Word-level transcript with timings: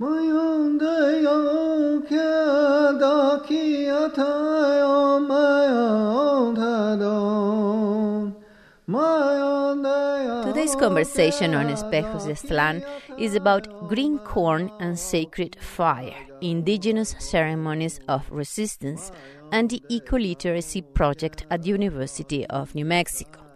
Today's 0.00 0.14
conversation 10.76 11.56
on 11.56 11.66
Espejos 11.66 12.26
de 12.26 12.34
Aztlán 12.34 12.84
is 13.18 13.34
about 13.34 13.88
green 13.88 14.20
corn 14.20 14.70
and 14.78 14.96
sacred 14.96 15.56
fire, 15.60 16.14
indigenous 16.40 17.16
ceremonies 17.18 17.98
of 18.06 18.30
resistance, 18.30 19.10
and 19.50 19.68
the 19.68 19.82
eco-literacy 19.88 20.82
project 20.94 21.44
at 21.50 21.62
the 21.62 21.70
University 21.70 22.46
of 22.46 22.72
New 22.76 22.84
Mexico. 22.84 23.47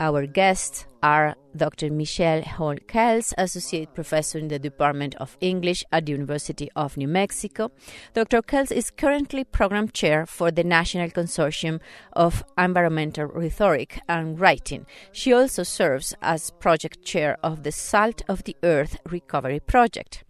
Our 0.00 0.26
guests 0.26 0.86
are 1.02 1.36
Dr. 1.56 1.90
Michelle 1.90 2.42
Hall 2.42 2.74
Kells, 2.88 3.32
Associate 3.38 3.92
Professor 3.94 4.38
in 4.38 4.48
the 4.48 4.58
Department 4.58 5.14
of 5.16 5.36
English 5.40 5.84
at 5.92 6.06
the 6.06 6.12
University 6.12 6.68
of 6.74 6.96
New 6.96 7.06
Mexico. 7.06 7.70
Dr. 8.12 8.42
Kells 8.42 8.72
is 8.72 8.90
currently 8.90 9.44
Program 9.44 9.88
Chair 9.88 10.26
for 10.26 10.50
the 10.50 10.64
National 10.64 11.08
Consortium 11.10 11.80
of 12.12 12.42
Environmental 12.58 13.26
Rhetoric 13.26 14.00
and 14.08 14.40
Writing. 14.40 14.84
She 15.12 15.32
also 15.32 15.62
serves 15.62 16.12
as 16.20 16.50
Project 16.50 17.04
Chair 17.04 17.36
of 17.42 17.62
the 17.62 17.72
Salt 17.72 18.22
of 18.28 18.42
the 18.44 18.56
Earth 18.64 18.98
Recovery 19.06 19.60
Project. 19.60 20.24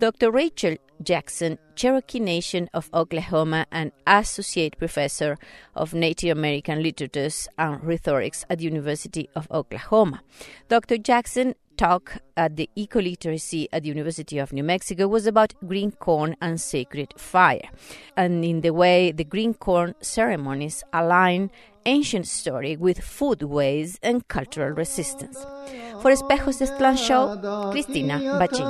Dr. 0.00 0.30
Rachel 0.30 0.76
Jackson, 1.02 1.58
Cherokee 1.74 2.20
Nation 2.20 2.70
of 2.72 2.88
Oklahoma 2.94 3.66
and 3.70 3.92
Associate 4.06 4.74
Professor 4.78 5.36
of 5.74 5.92
Native 5.92 6.38
American 6.38 6.82
Literatures 6.82 7.46
and 7.58 7.84
Rhetorics 7.84 8.46
at 8.48 8.58
the 8.58 8.64
University 8.64 9.28
of 9.36 9.46
Oklahoma. 9.50 10.22
Dr. 10.70 10.96
Jackson 10.96 11.54
talk 11.76 12.16
at 12.34 12.56
the 12.56 12.70
Eco 12.76 13.00
Literacy 13.00 13.68
at 13.72 13.82
the 13.82 13.88
University 13.88 14.38
of 14.38 14.54
New 14.54 14.64
Mexico 14.64 15.06
was 15.06 15.26
about 15.26 15.52
green 15.66 15.92
corn 15.92 16.34
and 16.40 16.58
sacred 16.58 17.12
fire, 17.18 17.68
and 18.16 18.42
in 18.42 18.62
the 18.62 18.70
way 18.70 19.12
the 19.12 19.24
green 19.24 19.52
corn 19.52 19.94
ceremonies 20.00 20.82
align 20.94 21.50
ancient 21.86 22.26
story 22.26 22.76
with 22.76 23.00
foodways 23.00 23.98
and 24.02 24.26
cultural 24.28 24.70
resistance. 24.70 25.38
For 26.00 26.10
Espejos 26.10 26.58
de 26.58 26.66
Aztlán 26.66 26.96
Show, 26.96 27.70
Cristina 27.70 28.18
Bachín. 28.38 28.66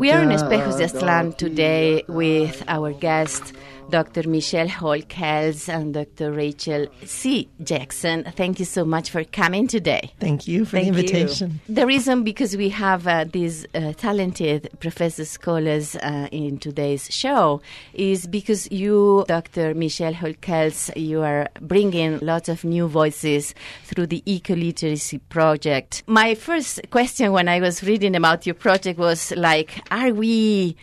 We 0.00 0.10
are 0.10 0.22
in 0.22 0.28
Espejos 0.30 0.76
de 0.76 0.84
Aztlán 0.84 1.36
today 1.36 2.02
with 2.08 2.62
our 2.68 2.92
guest, 2.92 3.54
Dr. 3.90 4.28
Michelle 4.28 4.68
Hall 4.68 5.00
Kells 5.08 5.68
and 5.68 5.94
Dr. 5.94 6.32
Rachel 6.32 6.86
C. 7.04 7.48
Jackson. 7.62 8.24
Thank 8.36 8.58
you 8.58 8.64
so 8.64 8.84
much 8.84 9.10
for 9.10 9.24
coming 9.24 9.66
today. 9.66 10.12
Thank 10.20 10.46
you 10.46 10.64
for 10.64 10.72
Thank 10.72 10.94
the 10.94 11.00
invitation. 11.00 11.60
You. 11.66 11.74
The 11.74 11.86
reason 11.86 12.22
because 12.22 12.56
we 12.56 12.68
have 12.70 13.06
uh, 13.06 13.24
these 13.24 13.66
uh, 13.74 13.92
talented 13.94 14.70
professor 14.80 15.24
scholars 15.24 15.96
uh, 15.96 16.28
in 16.30 16.58
today's 16.58 17.12
show 17.12 17.62
is 17.94 18.26
because 18.26 18.70
you, 18.70 19.24
Dr. 19.26 19.74
Michelle 19.74 20.14
Hall 20.14 20.34
Kells, 20.40 20.90
you 20.94 21.22
are 21.22 21.48
bringing 21.60 22.18
lots 22.18 22.48
of 22.48 22.64
new 22.64 22.88
voices 22.88 23.54
through 23.84 24.06
the 24.06 24.22
eco 24.30 24.54
literacy 24.54 25.18
project. 25.18 26.02
My 26.06 26.34
first 26.34 26.80
question 26.90 27.32
when 27.32 27.48
I 27.48 27.60
was 27.60 27.82
reading 27.82 28.14
about 28.14 28.46
your 28.46 28.54
project 28.54 28.98
was 28.98 29.32
like, 29.32 29.80
are 29.90 30.12
we 30.12 30.76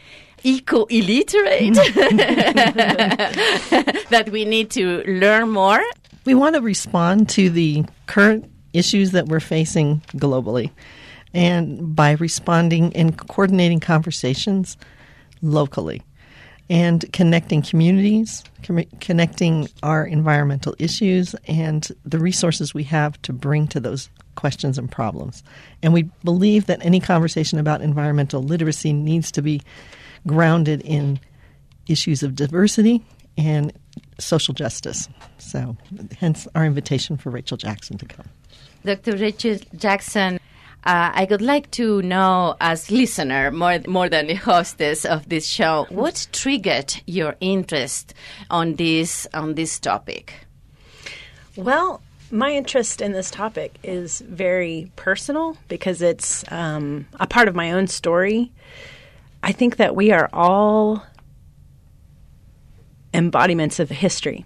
eco 0.45 0.85
illiterate 0.85 1.73
that 4.09 4.29
we 4.31 4.45
need 4.45 4.69
to 4.71 5.03
learn 5.03 5.49
more? 5.49 5.83
We 6.25 6.35
want 6.35 6.55
to 6.55 6.61
respond 6.61 7.29
to 7.29 7.49
the 7.49 7.83
current 8.05 8.49
issues 8.73 9.11
that 9.11 9.27
we're 9.27 9.39
facing 9.39 10.01
globally. 10.13 10.71
And 11.33 11.95
by 11.95 12.11
responding 12.13 12.95
and 12.95 13.17
coordinating 13.17 13.79
conversations 13.79 14.77
locally 15.41 16.01
and 16.69 17.11
connecting 17.11 17.61
communities, 17.61 18.43
com- 18.63 18.85
connecting 18.99 19.67
our 19.83 20.05
environmental 20.05 20.75
issues 20.79 21.35
and 21.47 21.87
the 22.05 22.19
resources 22.19 22.73
we 22.73 22.83
have 22.83 23.21
to 23.23 23.33
bring 23.33 23.67
to 23.67 23.79
those 23.79 24.09
questions 24.35 24.77
and 24.77 24.91
problems. 24.91 25.43
And 25.83 25.93
we 25.93 26.03
believe 26.23 26.65
that 26.67 26.83
any 26.83 26.99
conversation 26.99 27.59
about 27.59 27.81
environmental 27.81 28.41
literacy 28.41 28.93
needs 28.93 29.31
to 29.33 29.41
be 29.41 29.61
grounded 30.27 30.81
in 30.81 31.19
issues 31.87 32.23
of 32.23 32.35
diversity 32.35 33.03
and 33.37 33.73
social 34.19 34.53
justice. 34.53 35.09
So, 35.37 35.77
hence 36.17 36.47
our 36.55 36.65
invitation 36.65 37.17
for 37.17 37.29
Rachel 37.29 37.57
Jackson 37.57 37.97
to 37.97 38.05
come. 38.05 38.29
Dr. 38.83 39.17
Rachel 39.17 39.57
Jackson, 39.75 40.39
uh, 40.85 41.11
I 41.13 41.27
would 41.29 41.41
like 41.41 41.71
to 41.71 42.01
know, 42.01 42.55
as 42.61 42.91
listener, 42.91 43.51
more 43.51 43.79
more 43.87 44.09
than 44.09 44.27
the 44.27 44.35
hostess 44.35 45.05
of 45.05 45.27
this 45.29 45.47
show, 45.47 45.87
what 45.89 46.27
triggered 46.31 47.01
your 47.07 47.35
interest 47.39 48.13
on 48.49 48.75
this 48.75 49.27
on 49.33 49.55
this 49.55 49.79
topic? 49.79 50.33
Well, 51.55 52.01
my 52.31 52.51
interest 52.51 53.01
in 53.01 53.13
this 53.13 53.31
topic 53.31 53.77
is 53.83 54.21
very 54.21 54.91
personal 54.95 55.57
because 55.67 56.01
it's 56.01 56.43
um, 56.51 57.07
a 57.19 57.27
part 57.27 57.47
of 57.47 57.55
my 57.55 57.71
own 57.71 57.87
story. 57.87 58.51
I 59.45 59.51
think 59.51 59.75
that 59.77 59.95
we 59.95 60.11
are 60.11 60.27
all 60.33 61.05
embodiments 63.13 63.79
of 63.79 63.89
history. 63.89 64.43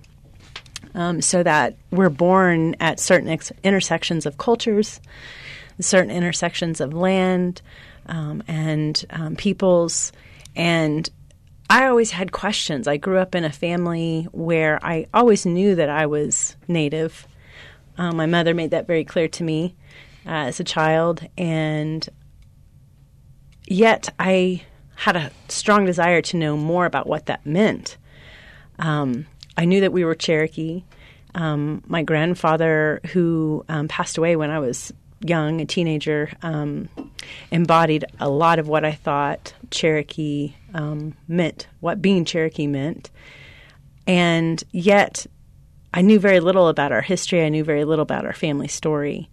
Um, 0.93 1.21
so 1.21 1.41
that 1.43 1.77
we're 1.91 2.09
born 2.09 2.75
at 2.79 2.99
certain 2.99 3.29
ex- 3.29 3.51
intersections 3.63 4.25
of 4.25 4.37
cultures, 4.37 4.99
certain 5.79 6.11
intersections 6.11 6.81
of 6.81 6.93
land 6.93 7.61
um, 8.07 8.43
and 8.47 9.05
um, 9.11 9.35
peoples. 9.35 10.11
And 10.55 11.09
I 11.69 11.85
always 11.85 12.11
had 12.11 12.31
questions. 12.31 12.87
I 12.87 12.97
grew 12.97 13.19
up 13.19 13.35
in 13.35 13.45
a 13.45 13.51
family 13.51 14.27
where 14.31 14.83
I 14.83 15.05
always 15.13 15.45
knew 15.45 15.75
that 15.75 15.89
I 15.89 16.07
was 16.07 16.57
Native. 16.67 17.25
Um, 17.97 18.17
my 18.17 18.25
mother 18.25 18.53
made 18.53 18.71
that 18.71 18.87
very 18.87 19.05
clear 19.05 19.27
to 19.29 19.43
me 19.43 19.75
uh, 20.25 20.49
as 20.49 20.59
a 20.59 20.63
child. 20.65 21.25
And 21.37 22.09
yet 23.67 24.09
I 24.19 24.63
had 24.99 25.15
a 25.15 25.31
strong 25.47 25.85
desire 25.85 26.21
to 26.21 26.35
know 26.35 26.57
more 26.57 26.85
about 26.85 27.07
what 27.07 27.27
that 27.27 27.45
meant. 27.45 27.95
Um, 28.79 29.27
I 29.55 29.63
knew 29.63 29.79
that 29.79 29.93
we 29.93 30.03
were 30.03 30.13
Cherokee. 30.13 30.83
Um, 31.35 31.81
my 31.87 32.03
grandfather, 32.03 32.99
who 33.13 33.63
um, 33.69 33.87
passed 33.87 34.17
away 34.17 34.35
when 34.35 34.49
I 34.49 34.59
was 34.59 34.91
young, 35.21 35.61
a 35.61 35.65
teenager, 35.65 36.29
um, 36.41 36.89
embodied 37.49 38.03
a 38.19 38.27
lot 38.29 38.59
of 38.59 38.67
what 38.67 38.83
I 38.83 38.91
thought 38.91 39.53
Cherokee 39.71 40.53
um, 40.73 41.15
meant, 41.29 41.67
what 41.79 42.01
being 42.01 42.25
Cherokee 42.25 42.67
meant. 42.67 43.09
And 44.05 44.61
yet, 44.71 45.25
I 45.93 46.01
knew 46.01 46.19
very 46.19 46.41
little 46.41 46.67
about 46.67 46.91
our 46.91 47.01
history. 47.01 47.41
I 47.41 47.47
knew 47.47 47.63
very 47.63 47.85
little 47.85 48.03
about 48.03 48.25
our 48.25 48.33
family 48.33 48.67
story. 48.67 49.29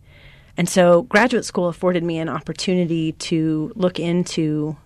And 0.57 0.69
so, 0.69 1.03
graduate 1.03 1.45
school 1.45 1.67
afforded 1.67 2.05
me 2.05 2.19
an 2.19 2.29
opportunity 2.29 3.13
to 3.13 3.73
look 3.75 3.99
into 3.99 4.77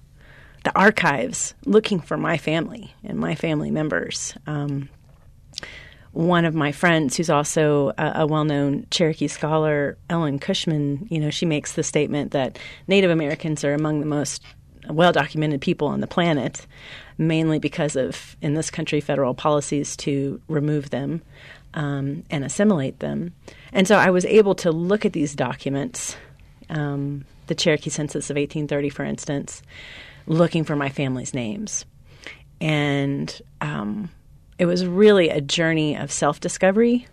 the 0.65 0.78
archives 0.78 1.54
looking 1.65 2.00
for 2.00 2.16
my 2.16 2.37
family 2.37 2.94
and 3.04 3.19
my 3.19 3.34
family 3.34 3.71
members. 3.71 4.34
Um, 4.47 4.88
one 6.12 6.44
of 6.44 6.54
my 6.54 6.72
friends, 6.72 7.16
who's 7.16 7.31
also 7.31 7.93
a, 7.97 8.12
a, 8.16 8.26
well-known 8.26 8.87
Cherokee 8.91 9.28
scholar, 9.28 9.97
Ellen 10.09 10.38
Cushman, 10.41 11.06
you 11.09 11.20
know, 11.20 11.31
she 11.31 11.47
makes 11.47 11.75
the 11.75 11.84
statement 11.84 12.32
that 12.32 12.59
Native 12.88 13.10
Americans 13.10 13.65
are 13.65 13.75
among 13.75 14.00
the 14.00 14.06
most 14.06 14.43
well-documented 14.88 15.60
people 15.60 15.87
on 15.87 16.00
the 16.00 16.09
planet, 16.09 16.66
mainly 17.16 17.60
because 17.60 17.94
of 17.94 18.37
in 18.43 18.54
this 18.54 18.70
country 18.70 19.00
federal 19.00 19.34
policies 19.34 19.97
to 19.99 20.41
remove 20.49 20.91
them 20.91 21.22
um, 21.75 22.25
and 22.28 22.44
assimilate 22.44 22.99
them. 22.99 23.32
And 23.72 23.87
so 23.87 23.97
I 23.97 24.10
was 24.10 24.25
able 24.25 24.56
to 24.56 24.73
look 24.73 25.05
at 25.05 25.12
these 25.12 25.37
documents, 25.37 26.17
um, 26.70 27.25
the 27.46 27.55
Cherokee 27.55 27.90
Census 27.90 28.31
of 28.31 28.37
1830, 28.37 28.88
for 28.88 29.05
instance 29.05 29.62
looking 30.26 30.64
for 30.64 30.76
my 30.76 30.88
family's 30.88 31.34
names. 31.34 31.84
And 32.61 33.40
um, 33.61 34.11
it 34.58 34.67
was 34.67 34.87
really 34.87 35.31
a 35.31 35.40
journey 35.40 35.96
of 35.96 36.12
self 36.12 36.40
discovery 36.40 37.06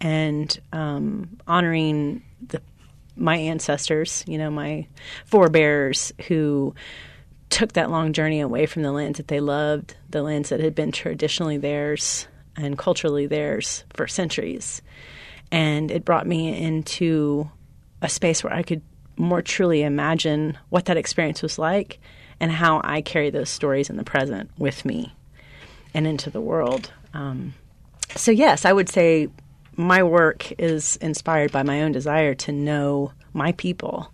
and 0.00 0.58
um, 0.72 1.38
honoring 1.46 2.22
the, 2.46 2.62
my 3.16 3.36
ancestors, 3.36 4.24
you 4.26 4.38
know, 4.38 4.50
my 4.50 4.86
forebears 5.26 6.12
who 6.28 6.74
took 7.50 7.72
that 7.72 7.90
long 7.90 8.12
journey 8.12 8.40
away 8.40 8.66
from 8.66 8.82
the 8.82 8.92
lands 8.92 9.16
that 9.16 9.28
they 9.28 9.40
loved, 9.40 9.96
the 10.10 10.22
lands 10.22 10.50
that 10.50 10.60
had 10.60 10.74
been 10.74 10.92
traditionally 10.92 11.56
theirs 11.56 12.28
and 12.56 12.78
culturally 12.78 13.26
theirs 13.26 13.84
for 13.94 14.06
centuries. 14.06 14.82
And 15.50 15.90
it 15.90 16.04
brought 16.04 16.26
me 16.26 16.56
into 16.56 17.50
a 18.02 18.08
space 18.08 18.44
where 18.44 18.52
I 18.52 18.62
could 18.62 18.82
more 19.18 19.42
truly 19.42 19.82
imagine 19.82 20.56
what 20.70 20.86
that 20.86 20.96
experience 20.96 21.42
was 21.42 21.58
like 21.58 21.98
and 22.40 22.52
how 22.52 22.80
I 22.84 23.00
carry 23.00 23.30
those 23.30 23.50
stories 23.50 23.90
in 23.90 23.96
the 23.96 24.04
present 24.04 24.50
with 24.58 24.84
me 24.84 25.14
and 25.92 26.06
into 26.06 26.30
the 26.30 26.40
world. 26.40 26.92
Um, 27.12 27.54
so, 28.14 28.30
yes, 28.30 28.64
I 28.64 28.72
would 28.72 28.88
say 28.88 29.28
my 29.76 30.02
work 30.02 30.52
is 30.58 30.96
inspired 30.96 31.52
by 31.52 31.62
my 31.62 31.82
own 31.82 31.92
desire 31.92 32.34
to 32.34 32.52
know 32.52 33.12
my 33.32 33.52
people 33.52 34.12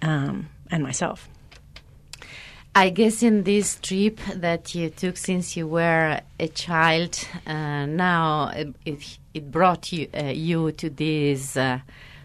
um, 0.00 0.48
and 0.70 0.82
myself. 0.82 1.28
I 2.74 2.88
guess 2.88 3.22
in 3.22 3.42
this 3.42 3.78
trip 3.82 4.18
that 4.34 4.74
you 4.74 4.88
took 4.88 5.18
since 5.18 5.58
you 5.58 5.66
were 5.66 6.20
a 6.40 6.48
child, 6.48 7.18
uh, 7.46 7.84
now 7.84 8.50
it, 8.54 9.18
it 9.34 9.50
brought 9.50 9.92
you 9.92 10.08
uh, 10.14 10.24
you 10.24 10.72
to 10.72 10.88
this 10.88 11.54
uh, 11.54 11.80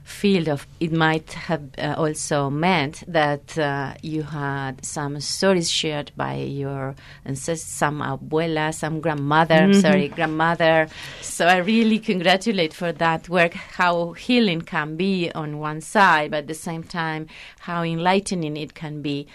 field 0.07 0.48
of. 0.48 0.65
It 0.80 0.92
might 0.92 1.33
have 1.33 1.63
uh, 1.77 1.95
also 1.98 2.50
meant 2.50 3.04
that 3.07 3.57
uh, 3.57 3.94
you 4.01 4.24
had 4.24 4.83
some 4.86 5.19
stories 5.19 5.69
shared 5.69 6.12
by 6.15 6.36
your 6.36 6.95
ancestors, 7.25 7.63
some 7.63 8.00
abuela, 8.00 8.74
some 8.74 9.01
grandmother. 9.01 9.56
Mm-hmm. 9.56 9.81
Sorry, 9.81 10.07
grandmother. 10.07 10.88
So 11.21 11.45
I 11.45 11.57
really 11.57 12.00
congratulate 12.00 12.74
for 12.74 12.92
that 12.94 13.27
work. 13.27 13.54
How 13.54 14.13
healing 14.13 14.62
can 14.62 14.95
be 14.95 15.30
on 15.36 15.59
one 15.59 15.81
side, 15.81 16.31
but 16.31 16.38
at 16.38 16.48
the 16.48 16.54
same 16.54 16.83
time, 16.83 17.27
how 17.59 17.83
enlightening 17.83 18.56
it 18.56 18.74
can 18.74 19.01
be 19.01 19.27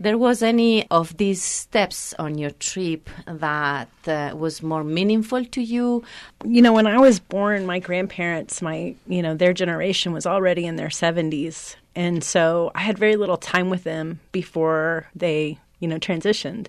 there 0.00 0.18
was 0.18 0.42
any 0.42 0.88
of 0.90 1.16
these 1.16 1.42
steps 1.42 2.14
on 2.18 2.38
your 2.38 2.50
trip 2.50 3.10
that 3.26 3.88
uh, 4.06 4.32
was 4.36 4.62
more 4.62 4.84
meaningful 4.84 5.44
to 5.44 5.60
you? 5.60 6.04
You 6.44 6.62
know 6.62 6.72
when 6.72 6.86
i 6.86 6.98
was 6.98 7.20
born 7.20 7.66
my 7.66 7.78
grandparents 7.78 8.62
my 8.62 8.94
you 9.06 9.22
know 9.22 9.34
their 9.34 9.52
generation 9.52 10.12
was 10.12 10.26
already 10.26 10.66
in 10.66 10.76
their 10.76 10.88
70s 10.88 11.76
and 11.94 12.22
so 12.22 12.70
i 12.74 12.80
had 12.80 12.98
very 12.98 13.16
little 13.16 13.36
time 13.36 13.70
with 13.70 13.84
them 13.84 14.20
before 14.32 15.06
they 15.14 15.58
you 15.80 15.88
know 15.88 15.98
transitioned. 15.98 16.66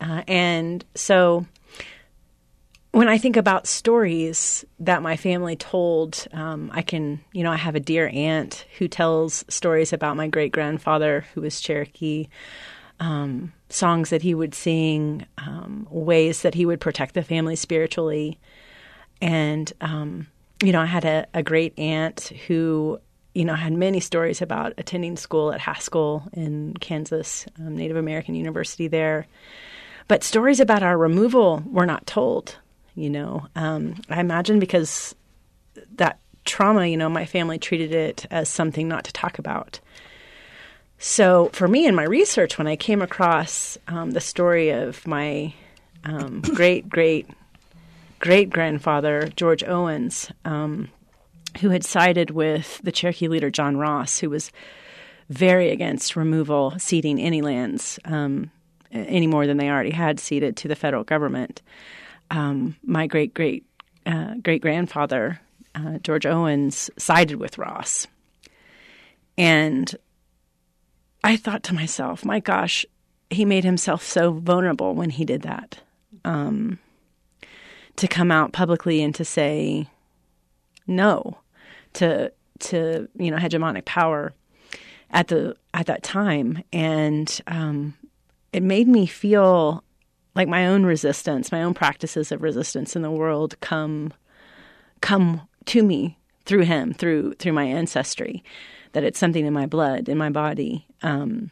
Uh, 0.00 0.22
and 0.26 0.84
so 0.94 1.46
when 2.92 3.08
I 3.08 3.18
think 3.18 3.36
about 3.36 3.68
stories 3.68 4.64
that 4.80 5.02
my 5.02 5.16
family 5.16 5.54
told, 5.54 6.26
um, 6.32 6.70
I 6.74 6.82
can, 6.82 7.20
you 7.32 7.44
know, 7.44 7.52
I 7.52 7.56
have 7.56 7.76
a 7.76 7.80
dear 7.80 8.10
aunt 8.12 8.66
who 8.78 8.88
tells 8.88 9.44
stories 9.48 9.92
about 9.92 10.16
my 10.16 10.26
great 10.26 10.50
grandfather 10.50 11.24
who 11.32 11.42
was 11.42 11.60
Cherokee, 11.60 12.28
um, 12.98 13.52
songs 13.68 14.10
that 14.10 14.22
he 14.22 14.34
would 14.34 14.54
sing, 14.54 15.24
um, 15.38 15.86
ways 15.88 16.42
that 16.42 16.54
he 16.54 16.66
would 16.66 16.80
protect 16.80 17.14
the 17.14 17.22
family 17.22 17.54
spiritually. 17.54 18.40
And, 19.22 19.72
um, 19.80 20.26
you 20.62 20.72
know, 20.72 20.80
I 20.80 20.86
had 20.86 21.04
a, 21.04 21.26
a 21.32 21.44
great 21.44 21.78
aunt 21.78 22.32
who, 22.48 23.00
you 23.34 23.44
know, 23.44 23.54
had 23.54 23.72
many 23.72 24.00
stories 24.00 24.42
about 24.42 24.74
attending 24.78 25.16
school 25.16 25.52
at 25.52 25.60
Haskell 25.60 26.28
in 26.32 26.74
Kansas, 26.80 27.46
um, 27.60 27.76
Native 27.76 27.96
American 27.96 28.34
University 28.34 28.88
there. 28.88 29.28
But 30.08 30.24
stories 30.24 30.58
about 30.58 30.82
our 30.82 30.98
removal 30.98 31.62
were 31.66 31.86
not 31.86 32.04
told 32.04 32.56
you 33.00 33.10
know. 33.10 33.46
Um, 33.56 33.96
I 34.08 34.20
imagine 34.20 34.58
because 34.58 35.14
that 35.96 36.18
trauma, 36.44 36.86
you 36.86 36.96
know, 36.96 37.08
my 37.08 37.26
family 37.26 37.58
treated 37.58 37.92
it 37.92 38.26
as 38.30 38.48
something 38.48 38.88
not 38.88 39.04
to 39.04 39.12
talk 39.12 39.38
about. 39.38 39.80
So 40.98 41.50
for 41.52 41.66
me 41.66 41.86
in 41.86 41.94
my 41.94 42.04
research, 42.04 42.58
when 42.58 42.66
I 42.66 42.76
came 42.76 43.00
across 43.00 43.78
um, 43.88 44.10
the 44.10 44.20
story 44.20 44.70
of 44.70 45.06
my 45.06 45.54
um, 46.04 46.40
great 46.54 46.88
great 46.88 47.28
great 48.18 48.50
grandfather 48.50 49.30
George 49.34 49.64
Owens, 49.64 50.30
um, 50.44 50.88
who 51.60 51.70
had 51.70 51.84
sided 51.84 52.30
with 52.30 52.80
the 52.84 52.92
Cherokee 52.92 53.28
leader 53.28 53.50
John 53.50 53.76
Ross, 53.78 54.18
who 54.18 54.28
was 54.28 54.52
very 55.30 55.70
against 55.70 56.16
removal, 56.16 56.74
ceding 56.78 57.18
any 57.18 57.40
lands 57.40 57.98
um, 58.04 58.50
any 58.92 59.26
more 59.26 59.46
than 59.46 59.56
they 59.56 59.70
already 59.70 59.90
had 59.90 60.20
ceded 60.20 60.56
to 60.58 60.68
the 60.68 60.76
federal 60.76 61.04
government 61.04 61.62
um, 62.30 62.76
my 62.84 63.06
great 63.06 63.34
great 63.34 63.64
uh, 64.06 64.34
great 64.42 64.62
grandfather 64.62 65.40
uh, 65.74 65.98
George 65.98 66.26
Owens 66.26 66.90
sided 66.96 67.36
with 67.36 67.58
Ross, 67.58 68.06
and 69.38 69.94
I 71.22 71.36
thought 71.36 71.62
to 71.64 71.74
myself, 71.74 72.24
my 72.24 72.40
gosh, 72.40 72.84
he 73.28 73.44
made 73.44 73.64
himself 73.64 74.02
so 74.02 74.32
vulnerable 74.32 74.94
when 74.94 75.10
he 75.10 75.24
did 75.24 75.42
that. 75.42 75.80
Um, 76.24 76.78
to 77.96 78.08
come 78.08 78.30
out 78.30 78.52
publicly 78.52 79.02
and 79.02 79.14
to 79.14 79.24
say 79.24 79.86
no 80.86 81.38
to 81.94 82.32
to 82.58 83.08
you 83.18 83.30
know 83.30 83.36
hegemonic 83.36 83.84
power 83.84 84.32
at 85.10 85.28
the 85.28 85.56
at 85.74 85.86
that 85.86 86.02
time, 86.02 86.62
and 86.72 87.40
um, 87.46 87.94
it 88.52 88.62
made 88.62 88.88
me 88.88 89.06
feel 89.06 89.84
like 90.34 90.48
my 90.48 90.66
own 90.66 90.84
resistance, 90.84 91.52
my 91.52 91.62
own 91.62 91.74
practices 91.74 92.32
of 92.32 92.42
resistance 92.42 92.96
in 92.96 93.02
the 93.02 93.10
world 93.10 93.58
come 93.60 94.12
come 95.00 95.42
to 95.66 95.82
me 95.82 96.18
through 96.44 96.62
him, 96.62 96.92
through 96.92 97.34
through 97.34 97.52
my 97.52 97.64
ancestry, 97.64 98.44
that 98.92 99.04
it's 99.04 99.18
something 99.18 99.46
in 99.46 99.52
my 99.52 99.66
blood, 99.66 100.08
in 100.08 100.18
my 100.18 100.30
body. 100.30 100.86
Um, 101.02 101.50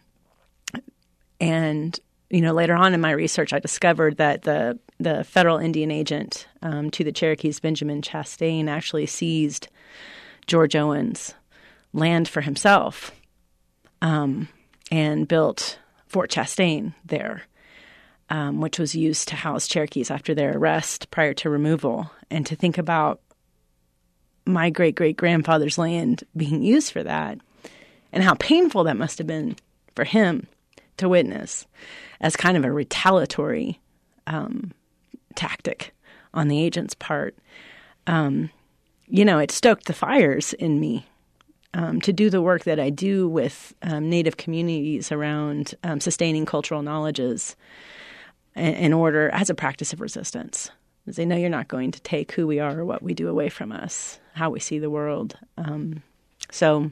and 1.41 1.99
you 2.31 2.41
know, 2.41 2.53
later 2.53 2.75
on 2.75 2.95
in 2.95 3.01
my 3.01 3.11
research, 3.11 3.53
I 3.53 3.59
discovered 3.59 4.19
that 4.19 4.43
the 4.43 4.79
the 5.01 5.25
federal 5.25 5.59
Indian 5.59 5.91
agent 5.91 6.47
um, 6.63 6.91
to 6.91 7.05
the 7.05 7.13
Cherokees, 7.13 7.61
Benjamin 7.61 8.03
Chastain, 8.03 8.69
actually 8.69 9.07
seized 9.07 9.69
George 10.47 10.75
Owens' 10.75 11.35
land 11.93 12.29
for 12.29 12.41
himself 12.41 13.13
um, 14.03 14.49
and 14.91 15.29
built 15.29 15.79
Fort 16.07 16.31
Chastain 16.31 16.95
there 17.05 17.43
um, 18.31 18.61
which 18.61 18.79
was 18.79 18.95
used 18.95 19.29
to 19.29 19.37
house 19.37 19.67
Cherokees 19.67 20.11
after 20.11 20.35
their 20.35 20.57
arrest 20.57 21.11
prior 21.11 21.35
to 21.35 21.51
removal, 21.51 22.11
and 22.31 22.47
to 22.47 22.57
think 22.57 22.79
about 22.79 23.21
my 24.47 24.71
great 24.71 24.95
great 24.95 25.17
grandfather's 25.17 25.79
land 25.79 26.25
being 26.37 26.63
used 26.63 26.93
for 26.93 27.03
that, 27.03 27.39
and 28.13 28.23
how 28.23 28.35
painful 28.35 28.85
that 28.85 28.97
must 28.97 29.19
have 29.19 29.27
been 29.27 29.57
for 29.95 30.05
him 30.05 30.47
to 30.97 31.09
witness 31.09 31.67
as 32.21 32.37
kind 32.37 32.57
of 32.57 32.65
a 32.65 32.73
retaliatory 32.73 33.81
um, 34.27 34.73
tactic 35.35 35.95
on 36.35 36.49
the 36.49 36.63
agent's 36.63 36.95
part. 36.95 37.37
Um, 38.07 38.51
you 39.07 39.25
know, 39.25 39.39
it 39.39 39.51
stoked 39.51 39.87
the 39.87 39.93
fires 39.93 40.53
in 40.55 40.81
me 40.81 41.07
um, 41.75 42.01
to 42.03 42.13
do 42.13 42.31
the 42.31 42.43
work 42.43 42.65
that 42.65 42.81
I 42.81 42.91
do 42.91 43.29
with 43.29 43.75
um, 43.83 44.11
Native 44.11 44.37
communities 44.37 45.13
around 45.13 45.75
um, 45.85 46.01
sustaining 46.01 46.47
cultural 46.47 46.83
knowledges 46.83 47.57
in 48.59 48.93
order 48.93 49.31
as 49.31 49.51
a 49.51 49.55
practice 49.55 49.93
of 49.93 50.01
resistance. 50.01 50.71
They 51.07 51.25
know 51.25 51.37
you're 51.37 51.49
not 51.49 51.69
going 51.69 51.91
to 51.93 52.01
take 52.01 52.33
who 52.33 52.47
we 52.47 52.61
are 52.61 52.81
or 52.81 52.85
what 52.85 53.03
we 53.03 53.15
do 53.15 53.29
away 53.29 53.49
from 53.49 53.73
us, 53.73 54.19
how 54.35 54.51
we 54.51 54.61
see 54.61 54.79
the 54.79 54.91
world. 54.91 55.39
Um, 55.57 56.03
so, 56.51 56.91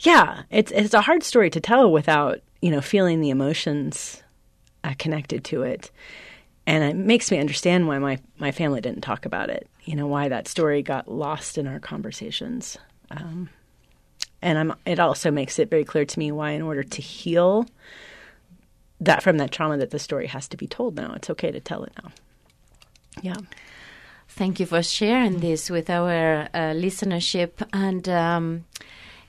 yeah, 0.00 0.42
it's 0.50 0.72
it's 0.72 0.94
a 0.94 1.02
hard 1.02 1.22
story 1.22 1.50
to 1.50 1.60
tell 1.60 1.90
without 1.90 2.40
you 2.62 2.70
know 2.70 2.80
feeling 2.80 3.20
the 3.20 3.30
emotions 3.30 4.22
uh, 4.84 4.94
connected 4.98 5.44
to 5.44 5.62
it, 5.62 5.90
and 6.66 6.82
it 6.82 6.96
makes 6.96 7.30
me 7.30 7.38
understand 7.38 7.88
why 7.88 7.98
my 7.98 8.18
my 8.38 8.52
family 8.52 8.80
didn't 8.80 9.02
talk 9.02 9.26
about 9.26 9.50
it. 9.50 9.68
You 9.84 9.96
know 9.96 10.06
why 10.06 10.28
that 10.28 10.48
story 10.48 10.82
got 10.82 11.10
lost 11.10 11.58
in 11.58 11.66
our 11.66 11.78
conversations. 11.78 12.78
Um, 13.10 13.50
and 14.40 14.58
I'm, 14.58 14.74
it 14.84 14.98
also 14.98 15.30
makes 15.30 15.58
it 15.58 15.70
very 15.70 15.84
clear 15.84 16.04
to 16.04 16.18
me 16.18 16.32
why, 16.32 16.50
in 16.50 16.62
order 16.62 16.82
to 16.82 17.02
heal 17.02 17.66
that 19.04 19.22
from 19.22 19.38
that 19.38 19.50
trauma 19.50 19.76
that 19.78 19.90
the 19.90 19.98
story 19.98 20.26
has 20.26 20.48
to 20.48 20.56
be 20.56 20.66
told 20.66 20.96
now. 20.96 21.12
It's 21.14 21.30
okay 21.30 21.50
to 21.50 21.60
tell 21.60 21.84
it 21.84 21.92
now. 22.02 22.10
Yeah. 23.20 23.36
Thank 24.28 24.60
you 24.60 24.66
for 24.66 24.82
sharing 24.82 25.40
this 25.40 25.68
with 25.68 25.90
our 25.90 26.48
uh, 26.54 26.72
listenership. 26.72 27.50
And 27.72 28.08
um, 28.08 28.64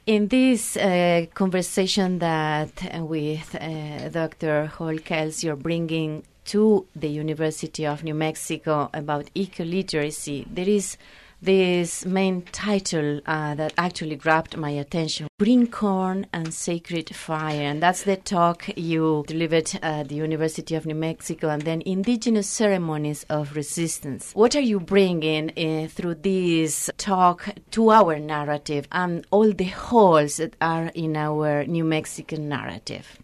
in 0.05 0.29
this 0.29 0.77
uh, 0.77 1.25
conversation 1.33 2.19
that 2.19 2.71
uh, 2.95 3.03
with 3.03 3.55
uh, 3.55 4.09
Dr. 4.09 4.67
Hall 4.67 4.97
Kells, 4.97 5.43
you're 5.43 5.57
bringing 5.57 6.23
to 6.45 6.85
the 6.95 7.09
University 7.09 7.85
of 7.85 8.03
New 8.03 8.13
Mexico 8.13 8.89
about 8.93 9.29
eco 9.33 9.63
literacy, 9.63 10.45
there 10.49 10.67
is 10.67 10.97
this 11.43 12.05
main 12.05 12.41
title 12.41 13.19
uh, 13.25 13.53
that 13.55 13.73
actually 13.77 14.15
grabbed 14.15 14.55
my 14.57 14.69
attention 14.69 15.27
Green 15.39 15.67
Corn 15.67 16.25
and 16.31 16.53
Sacred 16.53 17.13
Fire. 17.13 17.61
And 17.61 17.83
that's 17.83 18.03
the 18.03 18.15
talk 18.15 18.69
you 18.77 19.25
delivered 19.27 19.71
at 19.81 20.07
the 20.07 20.15
University 20.15 20.75
of 20.75 20.85
New 20.85 20.95
Mexico 20.95 21.49
and 21.49 21.63
then 21.63 21.81
Indigenous 21.85 22.47
Ceremonies 22.47 23.25
of 23.29 23.55
Resistance. 23.55 24.31
What 24.33 24.55
are 24.55 24.61
you 24.61 24.79
bringing 24.79 25.51
uh, 25.57 25.87
through 25.89 26.15
this 26.15 26.89
talk 26.97 27.49
to 27.71 27.91
our 27.91 28.19
narrative 28.19 28.87
and 28.91 29.25
all 29.31 29.51
the 29.51 29.65
holes 29.65 30.37
that 30.37 30.55
are 30.61 30.91
in 30.95 31.17
our 31.17 31.65
New 31.65 31.83
Mexican 31.83 32.47
narrative? 32.47 33.19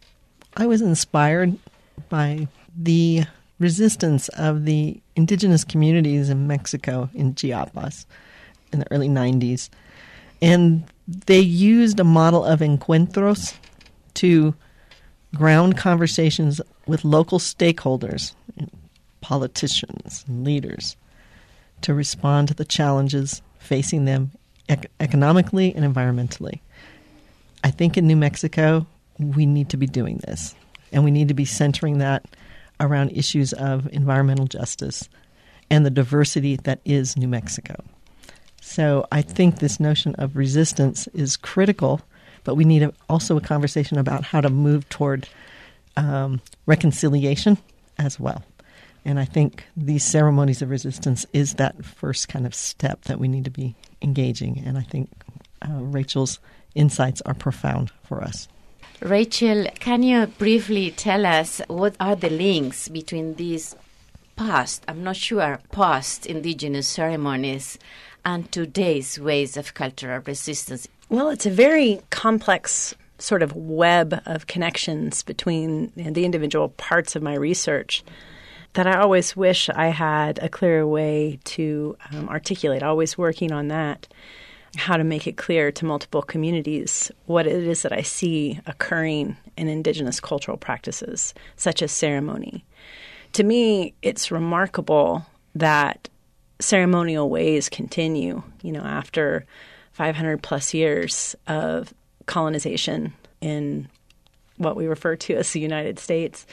I 0.57 0.67
was 0.67 0.81
inspired 0.81 1.57
by 2.09 2.47
the 2.75 3.23
resistance 3.59 4.29
of 4.29 4.65
the 4.65 4.99
indigenous 5.15 5.63
communities 5.63 6.29
in 6.29 6.47
Mexico, 6.47 7.09
in 7.13 7.35
Chiapas, 7.35 8.05
in 8.71 8.79
the 8.79 8.91
early 8.91 9.09
90s. 9.09 9.69
And 10.41 10.85
they 11.07 11.39
used 11.39 11.99
a 11.99 12.03
model 12.03 12.43
of 12.45 12.61
encuentros 12.61 13.55
to 14.15 14.55
ground 15.35 15.77
conversations 15.77 16.61
with 16.87 17.05
local 17.05 17.39
stakeholders, 17.39 18.33
politicians, 19.21 20.23
and 20.27 20.43
leaders, 20.43 20.95
to 21.81 21.93
respond 21.93 22.47
to 22.47 22.53
the 22.53 22.65
challenges 22.65 23.41
facing 23.59 24.05
them 24.05 24.31
ec- 24.69 24.89
economically 24.99 25.73
and 25.75 25.85
environmentally. 25.85 26.59
I 27.63 27.71
think 27.71 27.97
in 27.97 28.07
New 28.07 28.15
Mexico, 28.15 28.87
we 29.19 29.45
need 29.45 29.69
to 29.69 29.77
be 29.77 29.85
doing 29.85 30.17
this, 30.25 30.55
and 30.91 31.03
we 31.03 31.11
need 31.11 31.27
to 31.27 31.33
be 31.33 31.45
centering 31.45 31.97
that 31.99 32.25
around 32.79 33.11
issues 33.11 33.53
of 33.53 33.87
environmental 33.93 34.45
justice 34.45 35.09
and 35.69 35.85
the 35.85 35.89
diversity 35.89 36.55
that 36.57 36.79
is 36.85 37.17
New 37.17 37.27
Mexico. 37.27 37.75
So 38.61 39.07
I 39.11 39.21
think 39.21 39.59
this 39.59 39.79
notion 39.79 40.15
of 40.15 40.35
resistance 40.35 41.07
is 41.07 41.37
critical, 41.37 42.01
but 42.43 42.55
we 42.55 42.65
need 42.65 42.83
a, 42.83 42.93
also 43.07 43.37
a 43.37 43.41
conversation 43.41 43.97
about 43.97 44.23
how 44.23 44.41
to 44.41 44.49
move 44.49 44.87
toward 44.89 45.27
um, 45.97 46.41
reconciliation 46.65 47.57
as 47.97 48.19
well. 48.19 48.43
And 49.05 49.19
I 49.19 49.25
think 49.25 49.65
these 49.77 50.03
ceremonies 50.03 50.61
of 50.61 50.69
resistance 50.69 51.25
is 51.33 51.55
that 51.55 51.83
first 51.83 52.27
kind 52.29 52.45
of 52.45 52.53
step 52.53 53.03
that 53.03 53.19
we 53.19 53.27
need 53.27 53.45
to 53.45 53.51
be 53.51 53.75
engaging. 54.01 54.61
And 54.65 54.77
I 54.77 54.81
think 54.81 55.09
uh, 55.61 55.81
Rachel's 55.81 56.39
insights 56.75 57.21
are 57.21 57.33
profound 57.33 57.91
for 58.03 58.21
us. 58.21 58.47
Rachel, 59.01 59.67
can 59.79 60.03
you 60.03 60.25
briefly 60.27 60.91
tell 60.91 61.25
us 61.25 61.61
what 61.67 61.95
are 62.01 62.17
the 62.17 62.29
links 62.29 62.89
between 62.89 63.35
these 63.35 63.73
past, 64.35 64.83
I'm 64.89 65.05
not 65.05 65.15
sure, 65.15 65.59
past 65.71 66.25
indigenous 66.25 66.87
ceremonies 66.87 67.79
and 68.25 68.51
today's 68.51 69.17
ways 69.17 69.55
of 69.55 69.73
cultural 69.73 70.21
resistance? 70.25 70.85
Well, 71.07 71.29
it's 71.29 71.45
a 71.45 71.49
very 71.49 72.01
complex 72.09 72.93
sort 73.19 73.41
of 73.41 73.55
web 73.55 74.21
of 74.25 74.47
connections 74.47 75.23
between 75.23 75.93
the 75.95 76.25
individual 76.25 76.69
parts 76.69 77.15
of 77.15 77.23
my 77.23 77.35
research 77.35 78.03
that 78.73 78.85
I 78.85 78.99
always 78.99 79.35
wish 79.35 79.69
I 79.69 79.87
had 79.87 80.39
a 80.39 80.49
clearer 80.49 80.85
way 80.85 81.39
to 81.45 81.95
um, 82.11 82.27
articulate, 82.27 82.83
always 82.83 83.17
working 83.17 83.51
on 83.51 83.69
that, 83.69 84.07
how 84.75 84.97
to 84.97 85.03
make 85.03 85.27
it 85.27 85.37
clear 85.37 85.71
to 85.71 85.85
multiple 85.85 86.21
communities 86.21 87.11
what 87.25 87.47
it 87.47 87.63
is 87.67 87.81
that 87.81 87.93
I 87.93 88.01
see 88.01 88.59
occurring 88.65 89.37
in 89.57 89.67
indigenous 89.67 90.19
cultural 90.19 90.57
practices, 90.57 91.33
such 91.55 91.81
as 91.81 91.91
ceremony. 91.91 92.65
To 93.33 93.43
me, 93.43 93.93
it's 94.01 94.31
remarkable 94.31 95.25
that 95.55 96.09
ceremonial 96.59 97.29
ways 97.29 97.69
continue, 97.69 98.43
you 98.61 98.71
know, 98.71 98.81
after 98.81 99.45
500 99.93 100.41
plus 100.41 100.73
years 100.73 101.35
of 101.47 101.93
colonization 102.25 103.13
in 103.41 103.87
what 104.57 104.75
we 104.75 104.87
refer 104.87 105.15
to 105.15 105.35
as 105.35 105.51
the 105.51 105.59
United 105.59 105.99
States. 105.99 106.45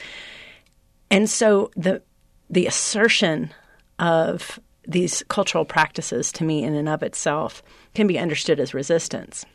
And 1.11 1.29
so 1.29 1.71
the 1.75 2.01
the 2.49 2.65
assertion 2.65 3.53
of 3.99 4.59
these 4.87 5.23
cultural 5.27 5.65
practices 5.65 6.31
to 6.33 6.43
me 6.43 6.63
in 6.63 6.73
and 6.73 6.87
of 6.87 7.03
itself 7.03 7.61
can 7.93 8.07
be 8.07 8.17
understood 8.17 8.59
as 8.59 8.73
resistance. 8.73 9.45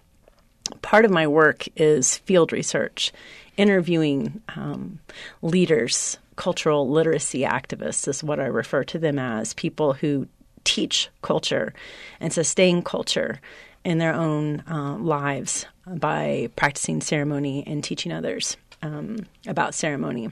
Part 0.83 1.05
of 1.05 1.11
my 1.11 1.27
work 1.27 1.67
is 1.77 2.19
field 2.19 2.53
research, 2.53 3.13
interviewing 3.57 4.43
um, 4.55 5.01
leaders, 5.41 6.19
cultural 6.37 6.89
literacy 6.89 7.41
activists 7.41 8.07
is 8.09 8.23
what 8.23 8.41
I 8.41 8.47
refer 8.47 8.85
to 8.85 8.99
them 8.99 9.19
as, 9.19 9.55
people 9.55 9.95
who 9.95 10.29
teach 10.65 11.09
culture 11.23 11.75
and 12.21 12.33
sustain 12.33 12.83
culture 12.83 13.41
in 13.85 13.99
their 13.99 14.15
own 14.15 14.63
uh, 14.71 14.97
lives 14.99 15.67
by 15.87 16.49
practicing 16.57 17.01
ceremony 17.01 17.65
and 17.67 17.83
teaching 17.83 18.13
others 18.13 18.57
um, 18.83 19.27
about 19.47 19.75
ceremony. 19.75 20.31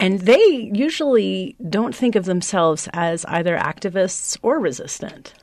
And 0.00 0.20
they 0.20 0.70
usually 0.72 1.56
don't 1.68 1.94
think 1.94 2.16
of 2.16 2.24
themselves 2.24 2.88
as 2.92 3.24
either 3.26 3.56
activists 3.56 4.36
or 4.42 4.58
resistant. 4.58 5.34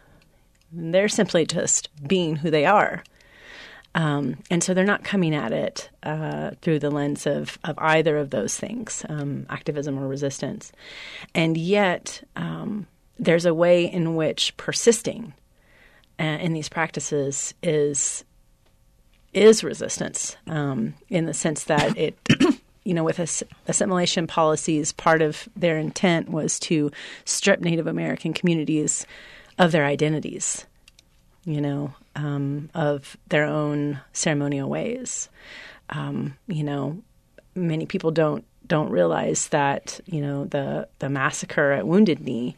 They're 0.72 1.10
simply 1.10 1.46
just 1.46 1.90
being 2.08 2.38
who 2.38 2.50
they 2.50 2.66
are. 2.66 3.04
Um, 3.94 4.38
and 4.50 4.64
so 4.64 4.74
they're 4.74 4.86
not 4.86 5.04
coming 5.04 5.36
at 5.36 5.52
it 5.52 5.90
uh, 6.04 6.52
through 6.62 6.80
the 6.80 6.92
lens 6.92 7.26
of, 7.28 7.60
of 7.64 7.78
either 7.78 8.18
of 8.18 8.30
those 8.30 8.58
things, 8.58 9.06
um, 9.10 9.46
activism 9.50 10.00
or 10.00 10.08
resistance. 10.08 10.72
And 11.36 11.58
yet, 11.58 12.26
um, 12.38 12.88
there's 13.20 13.46
a 13.46 13.54
way 13.54 13.86
in 13.86 14.16
which 14.16 14.56
persisting 14.58 15.34
uh, 16.20 16.24
in 16.24 16.54
these 16.54 16.70
practices 16.70 17.54
is 17.62 18.24
is 19.34 19.64
resistance 19.64 20.36
um, 20.48 20.94
in 21.08 21.26
the 21.26 21.34
sense 21.34 21.64
that 21.64 21.98
it 21.98 22.18
you 22.84 22.94
know, 22.94 23.04
with 23.04 23.20
ass- 23.20 23.44
assimilation 23.68 24.28
policies, 24.28 24.92
part 24.92 25.22
of 25.22 25.48
their 25.56 25.78
intent 25.78 26.30
was 26.30 26.60
to 26.60 26.92
strip 27.26 27.62
Native 27.62 27.88
American 27.88 28.34
communities 28.34 29.06
of 29.58 29.72
their 29.72 29.86
identities, 29.86 30.66
you 31.46 31.62
know, 31.62 31.94
um, 32.16 32.70
of 32.74 33.18
their 33.30 33.46
own 33.46 34.00
ceremonial 34.14 34.70
ways. 34.70 35.30
Um, 35.90 36.38
you 36.48 36.64
know, 36.64 37.02
many 37.56 37.86
people 37.86 38.12
don't 38.12 38.46
don't 38.68 38.90
realize 38.90 39.50
that 39.50 40.00
you 40.06 40.22
know 40.22 40.46
the 40.46 40.88
the 41.00 41.10
massacre 41.10 41.72
at 41.72 41.86
Wounded 41.86 42.22
Knee 42.22 42.56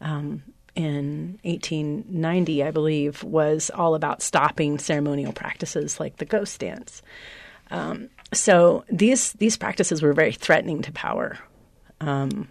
um, 0.00 0.42
in 0.74 1.38
1890, 1.42 2.62
I 2.62 2.70
believe, 2.70 3.22
was 3.22 3.70
all 3.74 3.94
about 3.94 4.22
stopping 4.22 4.78
ceremonial 4.78 5.32
practices 5.32 6.00
like 6.00 6.16
the 6.16 6.24
ghost 6.24 6.60
dance. 6.60 7.00
Um, 7.70 8.10
so 8.34 8.84
these 8.90 9.32
these 9.34 9.56
practices 9.56 10.02
were 10.02 10.12
very 10.12 10.32
threatening 10.32 10.82
to 10.82 10.92
power, 10.92 11.38
um, 12.00 12.48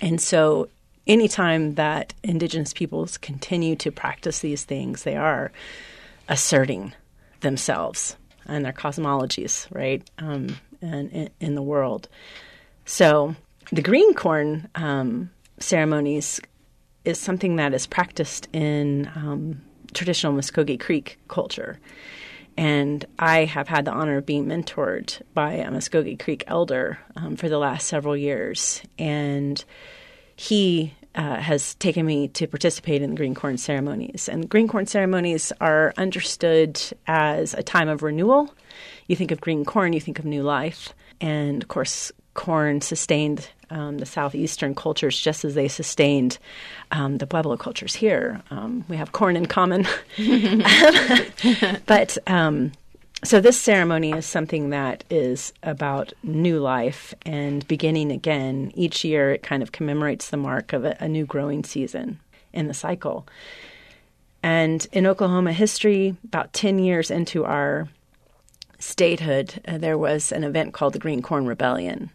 and 0.00 0.20
so 0.20 0.68
anytime 1.06 1.74
that 1.74 2.14
indigenous 2.22 2.72
peoples 2.72 3.18
continue 3.18 3.74
to 3.76 3.90
practice 3.90 4.40
these 4.40 4.64
things, 4.64 5.02
they 5.02 5.16
are 5.16 5.50
asserting 6.28 6.92
themselves 7.40 8.16
and 8.46 8.64
their 8.64 8.72
cosmologies, 8.72 9.66
right, 9.74 10.08
um, 10.18 10.56
and 10.80 11.10
in, 11.10 11.30
in, 11.40 11.54
the 11.54 11.62
world. 11.62 12.08
So 12.84 13.34
the 13.72 13.82
green 13.82 14.14
corn 14.14 14.68
um, 14.74 15.30
ceremonies 15.58 16.40
is 17.04 17.18
something 17.18 17.56
that 17.56 17.74
is 17.74 17.86
practiced 17.86 18.48
in 18.52 19.10
um, 19.14 19.60
traditional 19.92 20.32
Muskogee 20.32 20.80
Creek 20.80 21.18
culture. 21.28 21.78
And 22.58 23.04
I 23.20 23.44
have 23.44 23.68
had 23.68 23.84
the 23.84 23.92
honor 23.92 24.16
of 24.16 24.26
being 24.26 24.46
mentored 24.46 25.22
by 25.32 25.52
a 25.52 25.70
Muskogee 25.70 26.18
Creek 26.18 26.42
elder 26.48 26.98
um, 27.14 27.36
for 27.36 27.48
the 27.48 27.56
last 27.56 27.86
several 27.86 28.16
years. 28.16 28.82
And 28.98 29.64
he 30.34 30.92
uh, 31.14 31.36
has 31.36 31.76
taken 31.76 32.04
me 32.04 32.26
to 32.26 32.48
participate 32.48 33.00
in 33.00 33.10
the 33.10 33.16
green 33.16 33.36
corn 33.36 33.58
ceremonies. 33.58 34.28
And 34.28 34.48
green 34.48 34.66
corn 34.66 34.86
ceremonies 34.86 35.52
are 35.60 35.94
understood 35.96 36.82
as 37.06 37.54
a 37.54 37.62
time 37.62 37.88
of 37.88 38.02
renewal. 38.02 38.52
You 39.06 39.14
think 39.14 39.30
of 39.30 39.40
green 39.40 39.64
corn, 39.64 39.92
you 39.92 40.00
think 40.00 40.18
of 40.18 40.24
new 40.24 40.42
life. 40.42 40.92
And 41.20 41.62
of 41.62 41.68
course, 41.68 42.10
corn 42.38 42.80
sustained 42.80 43.48
um, 43.70 43.98
the 43.98 44.06
southeastern 44.06 44.72
cultures 44.72 45.18
just 45.18 45.44
as 45.44 45.56
they 45.56 45.66
sustained 45.66 46.38
um, 46.92 47.18
the 47.18 47.26
Pueblo 47.26 47.56
cultures 47.56 47.96
here. 47.96 48.40
Um, 48.52 48.84
we 48.88 48.96
have 48.96 49.10
corn 49.10 49.36
in 49.36 49.46
common. 49.46 49.88
but 51.86 52.16
um, 52.28 52.70
so 53.24 53.40
this 53.40 53.60
ceremony 53.60 54.12
is 54.12 54.24
something 54.24 54.70
that 54.70 55.02
is 55.10 55.52
about 55.64 56.12
new 56.22 56.60
life 56.60 57.12
and 57.22 57.66
beginning 57.66 58.12
again. 58.12 58.70
Each 58.76 59.04
year 59.04 59.32
it 59.32 59.42
kind 59.42 59.60
of 59.60 59.72
commemorates 59.72 60.30
the 60.30 60.36
mark 60.36 60.72
of 60.72 60.84
a, 60.84 60.96
a 61.00 61.08
new 61.08 61.26
growing 61.26 61.64
season 61.64 62.20
in 62.52 62.68
the 62.68 62.74
cycle. 62.74 63.26
And 64.44 64.86
in 64.92 65.08
Oklahoma 65.08 65.52
history, 65.52 66.16
about 66.22 66.52
10 66.52 66.78
years 66.78 67.10
into 67.10 67.44
our 67.44 67.88
statehood, 68.78 69.60
uh, 69.66 69.78
there 69.78 69.98
was 69.98 70.30
an 70.30 70.44
event 70.44 70.72
called 70.72 70.92
the 70.92 71.00
Green 71.00 71.20
Corn 71.20 71.44
Rebellion 71.44 72.10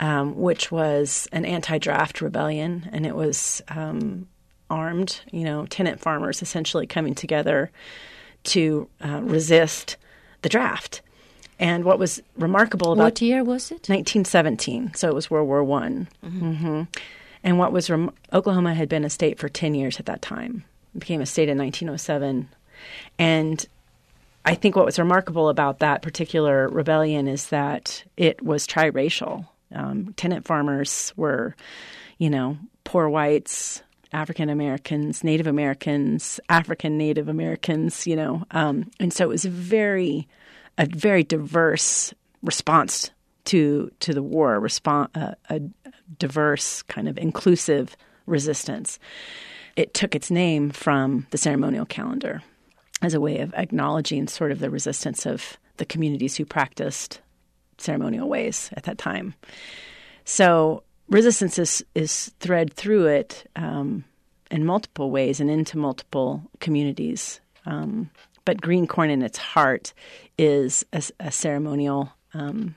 um, 0.00 0.36
which 0.36 0.72
was 0.72 1.28
an 1.30 1.44
anti-draft 1.44 2.20
rebellion, 2.20 2.88
and 2.92 3.06
it 3.06 3.14
was 3.14 3.62
um, 3.68 4.26
armed, 4.68 5.20
you 5.30 5.44
know, 5.44 5.66
tenant 5.66 6.00
farmers 6.00 6.42
essentially 6.42 6.86
coming 6.86 7.14
together 7.14 7.70
to 8.42 8.88
uh, 9.04 9.20
resist 9.22 9.96
the 10.42 10.48
draft. 10.48 11.02
And 11.58 11.84
what 11.84 11.98
was 11.98 12.22
remarkable 12.38 12.92
about 12.92 13.04
what 13.04 13.20
year 13.20 13.44
was 13.44 13.70
it? 13.70 13.88
1917. 13.88 14.94
So 14.94 15.08
it 15.08 15.14
was 15.14 15.30
World 15.30 15.46
War 15.46 15.62
One. 15.62 16.08
Mm-hmm. 16.24 16.52
Mm-hmm. 16.52 16.82
And 17.44 17.58
what 17.58 17.72
was 17.72 17.90
rem- 17.90 18.12
Oklahoma 18.32 18.74
had 18.74 18.88
been 18.88 19.04
a 19.04 19.10
state 19.10 19.38
for 19.38 19.48
10 19.48 19.74
years 19.74 20.00
at 20.00 20.06
that 20.06 20.22
time. 20.22 20.64
It 20.94 21.00
became 21.00 21.20
a 21.20 21.26
state 21.26 21.50
in 21.50 21.58
1907. 21.58 22.48
And 23.18 23.66
I 24.46 24.54
think 24.54 24.74
what 24.74 24.86
was 24.86 24.98
remarkable 24.98 25.50
about 25.50 25.80
that 25.80 26.00
particular 26.00 26.68
rebellion 26.68 27.28
is 27.28 27.48
that 27.48 28.04
it 28.16 28.42
was 28.42 28.66
triracial. 28.66 29.46
Um, 29.74 30.12
tenant 30.14 30.46
farmers 30.46 31.12
were, 31.16 31.54
you 32.18 32.30
know, 32.30 32.58
poor 32.84 33.08
whites, 33.08 33.82
African 34.12 34.48
Americans, 34.48 35.22
Native 35.22 35.46
Americans, 35.46 36.40
African 36.48 36.98
Native 36.98 37.28
Americans, 37.28 38.06
you 38.06 38.16
know, 38.16 38.44
um, 38.50 38.90
and 38.98 39.12
so 39.12 39.24
it 39.24 39.28
was 39.28 39.44
very, 39.44 40.26
a 40.78 40.86
very 40.86 41.22
diverse 41.22 42.12
response 42.42 43.10
to 43.44 43.90
to 44.00 44.12
the 44.12 44.22
war, 44.22 44.58
response, 44.58 45.10
uh, 45.14 45.34
a 45.48 45.60
diverse 46.18 46.82
kind 46.82 47.08
of 47.08 47.18
inclusive 47.18 47.96
resistance. 48.26 48.98
It 49.76 49.94
took 49.94 50.14
its 50.14 50.30
name 50.30 50.70
from 50.70 51.26
the 51.30 51.38
ceremonial 51.38 51.86
calendar 51.86 52.42
as 53.02 53.14
a 53.14 53.20
way 53.20 53.38
of 53.38 53.54
acknowledging 53.54 54.28
sort 54.28 54.52
of 54.52 54.58
the 54.58 54.70
resistance 54.70 55.26
of 55.26 55.58
the 55.78 55.84
communities 55.84 56.36
who 56.36 56.44
practiced 56.44 57.20
ceremonial 57.80 58.28
ways 58.28 58.70
at 58.74 58.84
that 58.84 58.98
time. 58.98 59.34
So 60.24 60.82
resistance 61.08 61.58
is, 61.58 61.84
is 61.94 62.32
thread 62.40 62.72
through 62.72 63.06
it 63.06 63.48
um, 63.56 64.04
in 64.50 64.64
multiple 64.64 65.10
ways 65.10 65.40
and 65.40 65.50
into 65.50 65.78
multiple 65.78 66.42
communities. 66.60 67.40
Um, 67.66 68.10
but 68.44 68.60
green 68.60 68.86
corn 68.86 69.10
in 69.10 69.22
its 69.22 69.38
heart 69.38 69.92
is 70.38 70.84
a, 70.92 71.02
a 71.20 71.30
ceremonial 71.30 72.12
um, 72.32 72.74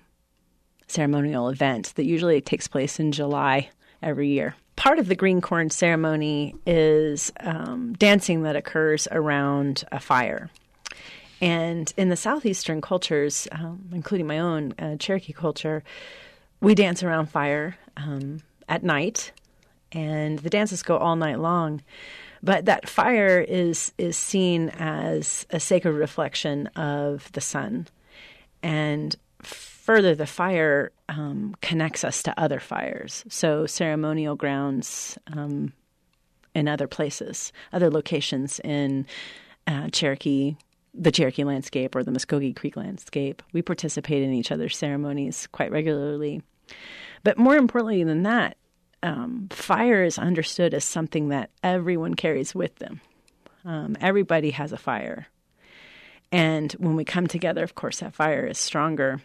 ceremonial 0.88 1.50
event 1.50 1.94
that 1.96 2.06
usually 2.06 2.40
takes 2.42 2.68
place 2.68 3.00
in 3.00 3.12
July 3.12 3.70
every 4.02 4.30
year. 4.30 4.56
Part 4.76 5.00
of 5.00 5.08
the 5.08 5.16
green 5.16 5.42
corn 5.42 5.70
ceremony 5.70 6.56
is 6.66 7.32
um, 7.40 7.94
dancing 7.94 8.44
that 8.44 8.56
occurs 8.56 9.08
around 9.12 9.84
a 9.92 10.00
fire. 10.00 10.50
And 11.44 11.94
in 11.98 12.08
the 12.08 12.16
southeastern 12.16 12.80
cultures, 12.80 13.50
um, 13.52 13.90
including 13.92 14.28
my 14.28 14.40
own 14.40 14.74
uh, 14.80 14.96
Cherokee 14.96 15.34
culture, 15.34 15.84
we 16.62 16.74
dance 16.74 17.04
around 17.04 17.26
fire 17.26 17.76
um, 17.98 18.40
at 18.70 18.82
night, 18.82 19.34
and 19.92 20.40
the 20.40 20.50
dances 20.50 20.84
go 20.84 20.98
all 20.98 21.18
night 21.18 21.40
long. 21.40 21.82
But 22.42 22.64
that 22.64 22.88
fire 22.88 23.42
is 23.42 23.92
is 23.98 24.16
seen 24.16 24.70
as 24.70 25.46
a 25.50 25.60
sacred 25.60 25.92
reflection 25.92 26.68
of 26.78 27.30
the 27.34 27.42
sun, 27.42 27.88
and 28.62 29.14
further, 29.42 30.16
the 30.16 30.26
fire 30.26 30.94
um, 31.10 31.56
connects 31.62 32.06
us 32.06 32.24
to 32.24 32.40
other 32.40 32.62
fires. 32.62 33.26
So 33.28 33.66
ceremonial 33.66 34.38
grounds 34.38 35.18
um, 35.28 35.74
in 36.56 36.70
other 36.70 36.88
places, 36.88 37.52
other 37.74 37.90
locations 37.90 38.62
in 38.62 39.06
uh, 39.68 39.90
Cherokee, 39.90 40.56
the 40.94 41.12
Cherokee 41.12 41.44
landscape 41.44 41.96
or 41.96 42.04
the 42.04 42.12
Muskogee 42.12 42.56
Creek 42.56 42.76
landscape. 42.76 43.42
We 43.52 43.62
participate 43.62 44.24
in 44.24 44.34
each 44.34 44.52
other's 44.52 44.78
ceremonies 44.78 45.48
quite 45.52 45.72
regularly. 45.72 46.42
But 47.24 47.38
more 47.38 47.56
importantly 47.56 48.04
than 48.04 48.24
that, 48.24 48.58
um, 49.02 49.48
fire 49.52 50.04
is 50.04 50.18
understood 50.18 50.74
as 50.74 50.86
something 50.86 51.30
that 51.30 51.50
everyone 51.64 52.14
carries 52.14 52.56
with 52.56 52.76
them. 52.76 53.02
Um, 53.66 53.98
everybody 54.00 54.52
has 54.52 54.72
a 54.72 54.78
fire. 54.78 55.28
And 56.32 56.72
when 56.74 56.96
we 56.96 57.06
come 57.06 57.28
together, 57.28 57.64
of 57.64 57.76
course, 57.76 58.00
that 58.00 58.16
fire 58.16 58.46
is 58.46 58.58
stronger. 58.58 59.22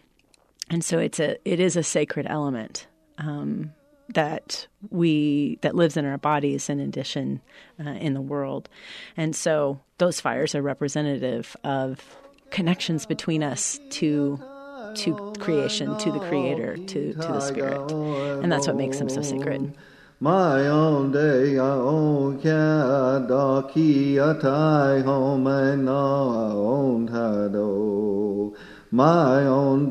And 0.70 0.84
so 0.84 0.98
it's 0.98 1.18
a 1.18 1.38
it 1.50 1.60
is 1.60 1.76
a 1.76 1.82
sacred 1.82 2.26
element 2.28 2.86
um, 3.16 3.72
that 4.14 4.66
we 4.90 5.58
that 5.60 5.74
lives 5.74 5.96
in 5.96 6.04
our 6.04 6.18
bodies 6.18 6.68
in 6.68 6.80
addition 6.80 7.40
uh, 7.84 7.90
in 7.90 8.14
the 8.14 8.20
world. 8.20 8.68
And 9.16 9.34
so 9.36 9.80
those 9.98 10.20
fires 10.20 10.54
are 10.54 10.62
representative 10.62 11.56
of 11.64 12.16
connections 12.50 13.06
between 13.06 13.42
us 13.42 13.78
to 13.90 14.42
to 14.94 15.32
creation, 15.38 15.96
to 15.98 16.10
the 16.10 16.18
Creator, 16.18 16.76
to, 16.76 17.12
to 17.12 17.18
the 17.18 17.40
Spirit. 17.40 17.92
And 17.92 18.50
that's 18.50 18.66
what 18.66 18.76
makes 18.76 18.98
them 18.98 19.10
so 19.10 19.22
sacred. 19.22 19.76
My 20.20 20.66
own 20.66 21.12
day, 21.12 21.58
and 21.58 21.60
own. 21.60 22.38
Own 29.44 29.90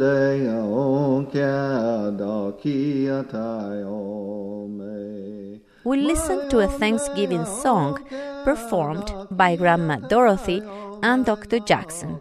We 5.83 5.97
listened 5.97 6.49
to 6.49 6.59
a 6.59 6.67
Thanksgiving 6.67 7.45
song 7.45 8.03
performed 8.43 9.13
by 9.29 9.55
Grandma 9.55 9.97
Dorothy 9.97 10.63
and 11.03 11.25
Dr. 11.25 11.59
Jackson. 11.59 12.19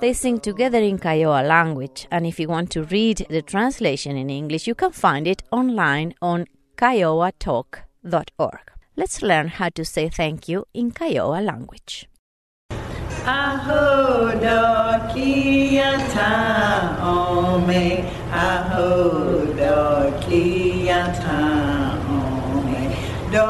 They 0.00 0.12
sing 0.12 0.38
together 0.38 0.78
in 0.78 0.98
Kiowa 0.98 1.42
language, 1.42 2.06
and 2.12 2.24
if 2.24 2.38
you 2.38 2.46
want 2.46 2.70
to 2.72 2.84
read 2.84 3.26
the 3.28 3.42
translation 3.42 4.16
in 4.16 4.30
English, 4.30 4.68
you 4.68 4.76
can 4.76 4.92
find 4.92 5.26
it 5.26 5.42
online 5.50 6.14
on 6.22 6.46
kiowatalk.org. 6.76 8.60
Let's 8.96 9.22
learn 9.22 9.48
how 9.48 9.70
to 9.70 9.84
say 9.84 10.08
thank 10.08 10.48
you 10.48 10.64
in 10.72 10.92
Kiowa 10.92 11.40
language. 11.40 12.08
Aho 13.26 14.38
do 15.08 15.14
kiyata 15.14 16.30
ome, 17.02 18.04
aho 18.32 19.46
do 19.56 20.12
kiyata 20.20 21.40
ome, 22.08 22.82
do 23.32 23.46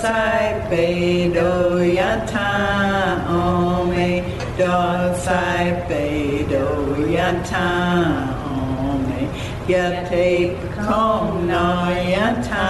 sai 0.00 0.66
pe 0.70 1.28
do 1.32 1.50
yata 1.80 2.48
ome, 3.28 4.10
do 4.56 5.14
sai 5.24 5.84
pe 5.88 6.44
do 6.48 6.66
yata 7.08 7.68
ome. 8.46 9.22
Yate 9.68 10.56
kom 10.74 11.46
no 11.46 11.66
yata 12.14 12.68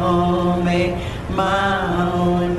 ome 0.00 0.82
maunde 1.36 2.53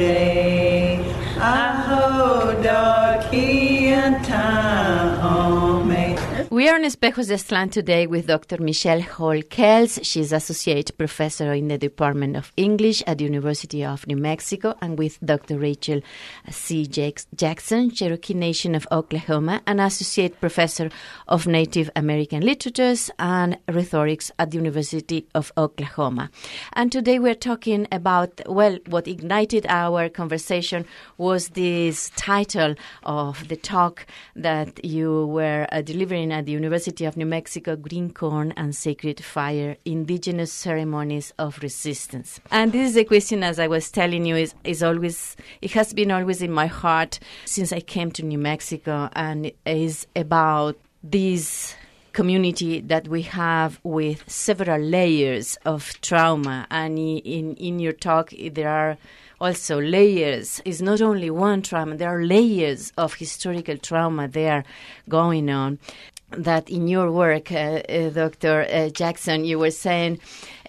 we 6.66 6.72
are 6.72 6.78
on 6.78 6.84
Espejos 6.84 7.28
de 7.28 7.36
Aztlán 7.36 7.70
today 7.70 8.08
with 8.08 8.26
Dr. 8.26 8.60
Michelle 8.60 9.02
Hall 9.02 9.40
Kells. 9.44 10.00
She's 10.02 10.32
Associate 10.32 10.98
Professor 10.98 11.54
in 11.54 11.68
the 11.68 11.78
Department 11.78 12.36
of 12.36 12.52
English 12.58 13.04
at 13.06 13.20
the 13.20 13.26
University 13.26 13.86
of 13.86 14.08
New 14.08 14.18
Mexico, 14.18 14.74
and 14.82 14.98
with 14.98 15.20
Dr. 15.24 15.60
Rachel 15.60 16.02
C. 16.50 16.88
Jackson, 16.88 17.92
Cherokee 17.92 18.34
Nation 18.34 18.74
of 18.74 18.88
Oklahoma, 18.92 19.62
and 19.68 19.80
Associate 19.80 20.42
Professor 20.42 20.90
of 21.28 21.46
Native 21.46 21.92
American 21.96 22.42
Literatures 22.42 23.12
and 23.20 23.60
Rhetorics 23.68 24.32
at 24.40 24.50
the 24.50 24.58
University 24.58 25.28
of 25.36 25.52
Oklahoma. 25.60 26.32
And 26.74 26.92
today 26.92 27.20
we're 27.20 27.36
talking 27.36 27.88
about, 27.92 28.42
well, 28.48 28.80
what 28.88 29.08
ignited 29.08 29.68
our 29.70 30.10
conversation 30.10 30.88
was 31.20 31.50
this 31.50 32.10
title 32.16 32.74
of 33.04 33.50
the 33.50 33.56
talk 33.56 34.08
that 34.36 34.84
you 34.84 35.28
were 35.28 35.68
uh, 35.72 35.84
delivering 35.84 36.32
at 36.32 36.48
the 36.48 36.55
University 36.56 37.06
of 37.06 37.18
New 37.18 37.26
Mexico 37.26 37.76
Green 37.76 38.12
Corn 38.12 38.54
and 38.58 38.76
Sacred 38.76 39.24
Fire 39.24 39.78
Indigenous 39.86 40.52
Ceremonies 40.52 41.34
of 41.38 41.60
Resistance. 41.62 42.40
And 42.50 42.72
this 42.72 42.90
is 42.92 42.98
a 42.98 43.04
question, 43.04 43.44
as 43.44 43.60
I 43.60 43.68
was 43.68 43.92
telling 43.92 44.26
you, 44.26 44.36
is, 44.36 44.56
is 44.64 44.82
always, 44.82 45.36
it 45.62 45.72
has 45.72 45.94
been 45.94 46.12
always 46.12 46.42
in 46.42 46.52
my 46.52 46.68
heart 46.68 47.20
since 47.46 47.72
I 47.72 47.82
came 47.82 48.12
to 48.12 48.24
New 48.24 48.40
Mexico, 48.40 49.10
and 49.14 49.52
is 49.66 50.08
about 50.16 50.78
this 51.04 51.76
community 52.14 52.80
that 52.80 53.08
we 53.10 53.22
have 53.24 53.80
with 53.84 54.24
several 54.30 54.80
layers 54.80 55.58
of 55.66 56.00
trauma. 56.02 56.66
And 56.72 56.98
in, 56.98 57.56
in 57.56 57.80
your 57.80 57.92
talk, 57.92 58.34
there 58.54 58.70
are 58.70 58.98
also 59.40 59.82
layers. 59.82 60.62
It's 60.64 60.82
not 60.82 61.02
only 61.02 61.30
one 61.30 61.62
trauma, 61.62 61.98
there 61.98 62.10
are 62.10 62.24
layers 62.24 62.94
of 62.98 63.16
historical 63.16 63.78
trauma 63.78 64.30
there 64.30 64.64
going 65.10 65.50
on 65.50 65.78
that 66.32 66.70
in 66.70 66.88
your 66.88 67.12
work, 67.12 67.52
uh, 67.52 67.82
uh, 67.90 68.10
Dr. 68.10 68.68
Uh, 68.70 68.90
Jackson, 68.90 69.46
you 69.46 69.60
were 69.60 69.72
saying 69.72 70.20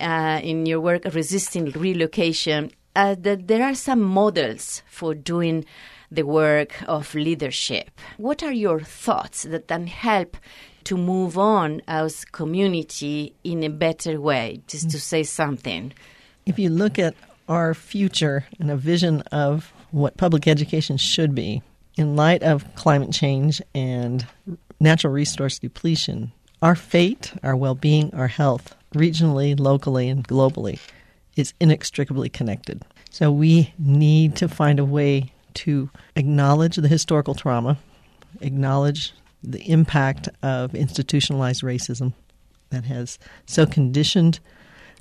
uh, 0.01 0.41
in 0.43 0.67
your 0.67 0.81
work, 0.81 1.05
Resisting 1.05 1.71
Relocation, 1.71 2.71
uh, 2.95 3.17
that 3.21 3.49
there 3.49 3.63
are 3.63 3.75
some 3.75 4.01
models 4.01 4.83
for 4.89 5.15
doing 5.15 5.65
the 6.11 6.23
work 6.23 6.83
of 6.87 7.15
leadership. 7.15 7.91
What 8.17 8.43
are 8.43 8.53
your 8.53 8.81
thoughts 8.81 9.43
that 9.43 9.69
can 9.69 9.87
help 9.87 10.37
to 10.85 10.97
move 10.97 11.37
on 11.37 11.83
as 11.89 12.25
community 12.25 13.35
in 13.43 13.65
a 13.65 13.71
better 13.71 14.21
way, 14.21 14.61
just 14.69 14.91
to 14.91 15.01
say 15.01 15.25
something? 15.25 15.93
If 16.47 16.59
you 16.59 16.71
look 16.71 16.99
at 16.99 17.15
our 17.49 17.75
future 17.75 18.47
and 18.61 18.71
a 18.71 18.77
vision 18.77 19.23
of 19.33 19.73
what 19.91 20.17
public 20.17 20.47
education 20.47 20.97
should 20.97 21.35
be, 21.35 21.63
in 21.97 22.15
light 22.15 22.43
of 22.43 22.65
climate 22.75 23.11
change 23.11 23.63
and 23.75 24.27
natural 24.81 25.13
resource 25.13 25.59
depletion, 25.59 26.33
our 26.63 26.75
fate, 26.75 27.33
our 27.43 27.57
well 27.57 27.75
being, 27.75 28.13
our 28.15 28.29
health, 28.29 28.75
regionally, 28.95 29.59
locally, 29.59 30.09
and 30.09 30.27
globally, 30.27 30.79
is 31.37 31.53
inextricably 31.61 32.29
connected. 32.29 32.83
So 33.11 33.31
we 33.31 33.73
need 33.79 34.37
to 34.37 34.49
find 34.49 34.79
a 34.79 34.85
way 34.85 35.33
to 35.55 35.91
acknowledge 36.17 36.77
the 36.77 36.89
historical 36.89 37.35
trauma, 37.35 37.79
acknowledge 38.41 39.13
the 39.43 39.63
impact 39.71 40.29
of 40.43 40.75
institutionalized 40.75 41.63
racism 41.63 42.13
that 42.71 42.85
has 42.85 43.19
so 43.47 43.65
conditioned 43.65 44.41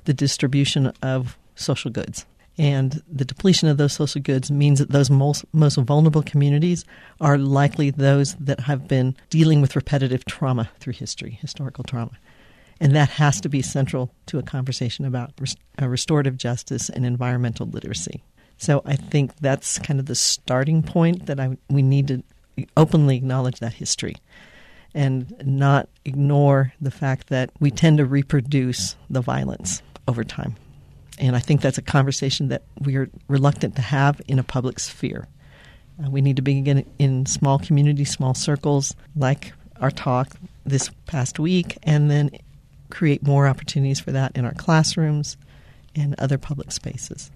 the 0.04 0.14
distribution 0.14 0.92
of 1.02 1.36
social 1.56 1.90
goods. 1.90 2.24
And 2.58 3.02
the 3.10 3.24
depletion 3.24 3.68
of 3.68 3.76
those 3.76 3.92
social 3.92 4.22
goods 4.22 4.50
means 4.50 4.78
that 4.78 4.90
those 4.90 5.10
most, 5.10 5.44
most 5.52 5.76
vulnerable 5.76 6.22
communities 6.22 6.84
are 7.20 7.36
likely 7.36 7.90
those 7.90 8.34
that 8.36 8.60
have 8.60 8.88
been 8.88 9.14
dealing 9.28 9.60
with 9.60 9.76
repetitive 9.76 10.24
trauma 10.24 10.70
through 10.80 10.94
history, 10.94 11.38
historical 11.40 11.84
trauma. 11.84 12.12
And 12.80 12.94
that 12.94 13.10
has 13.10 13.40
to 13.42 13.48
be 13.48 13.62
central 13.62 14.10
to 14.26 14.38
a 14.38 14.42
conversation 14.42 15.04
about 15.04 15.32
res- 15.38 15.56
restorative 15.80 16.36
justice 16.36 16.88
and 16.88 17.04
environmental 17.04 17.66
literacy. 17.66 18.22
So 18.58 18.82
I 18.86 18.96
think 18.96 19.36
that's 19.36 19.78
kind 19.78 20.00
of 20.00 20.06
the 20.06 20.14
starting 20.14 20.82
point 20.82 21.26
that 21.26 21.38
I, 21.38 21.56
we 21.68 21.82
need 21.82 22.08
to 22.08 22.22
openly 22.76 23.16
acknowledge 23.16 23.60
that 23.60 23.74
history 23.74 24.16
and 24.94 25.34
not 25.44 25.88
ignore 26.06 26.72
the 26.80 26.90
fact 26.90 27.28
that 27.28 27.50
we 27.60 27.70
tend 27.70 27.98
to 27.98 28.06
reproduce 28.06 28.96
the 29.10 29.20
violence 29.20 29.82
over 30.08 30.24
time. 30.24 30.56
And 31.18 31.34
I 31.34 31.38
think 31.38 31.60
that's 31.60 31.78
a 31.78 31.82
conversation 31.82 32.48
that 32.48 32.62
we 32.80 32.96
are 32.96 33.08
reluctant 33.28 33.76
to 33.76 33.82
have 33.82 34.20
in 34.28 34.38
a 34.38 34.42
public 34.42 34.78
sphere. 34.78 35.28
Uh, 36.02 36.10
we 36.10 36.20
need 36.20 36.36
to 36.36 36.42
begin 36.42 36.84
in 36.98 37.26
small 37.26 37.58
communities, 37.58 38.10
small 38.10 38.34
circles, 38.34 38.94
like 39.16 39.52
our 39.80 39.90
talk 39.90 40.28
this 40.64 40.90
past 41.06 41.38
week, 41.38 41.78
and 41.82 42.10
then 42.10 42.30
create 42.90 43.22
more 43.22 43.46
opportunities 43.46 44.00
for 44.00 44.12
that 44.12 44.36
in 44.36 44.44
our 44.44 44.54
classrooms 44.54 45.36
and 45.94 46.14
other 46.18 46.38
public 46.38 46.70
spaces. 46.70 47.30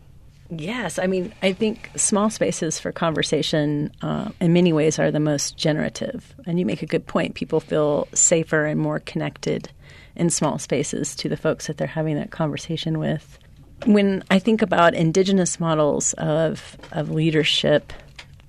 Yes, 0.51 0.99
I 0.99 1.07
mean, 1.07 1.33
I 1.43 1.53
think 1.53 1.90
small 1.95 2.29
spaces 2.29 2.81
for 2.81 2.90
conversation 2.90 3.93
uh, 4.03 4.31
in 4.40 4.53
many 4.53 4.73
ways 4.73 4.99
are 4.99 5.11
the 5.11 5.21
most 5.21 5.57
generative. 5.57 6.35
And 6.45 6.59
you 6.59 6.66
make 6.66 6.83
a 6.83 6.87
good 6.87 7.07
point. 7.07 7.37
People 7.37 7.61
feel 7.61 8.09
safer 8.14 8.66
and 8.66 8.81
more 8.81 8.99
connected 8.99 9.71
in 10.16 10.29
small 10.29 10.59
spaces 10.59 11.14
to 11.16 11.29
the 11.29 11.37
folks 11.37 11.69
that 11.69 11.77
they're 11.77 11.87
having 11.87 12.16
that 12.16 12.33
conversation 12.33 12.99
with. 12.99 13.38
When 13.87 14.23
I 14.31 14.38
think 14.38 14.62
about 14.62 14.95
indigenous 14.95 15.59
models 15.59 16.12
of, 16.14 16.77
of 16.93 17.11
leadership, 17.11 17.93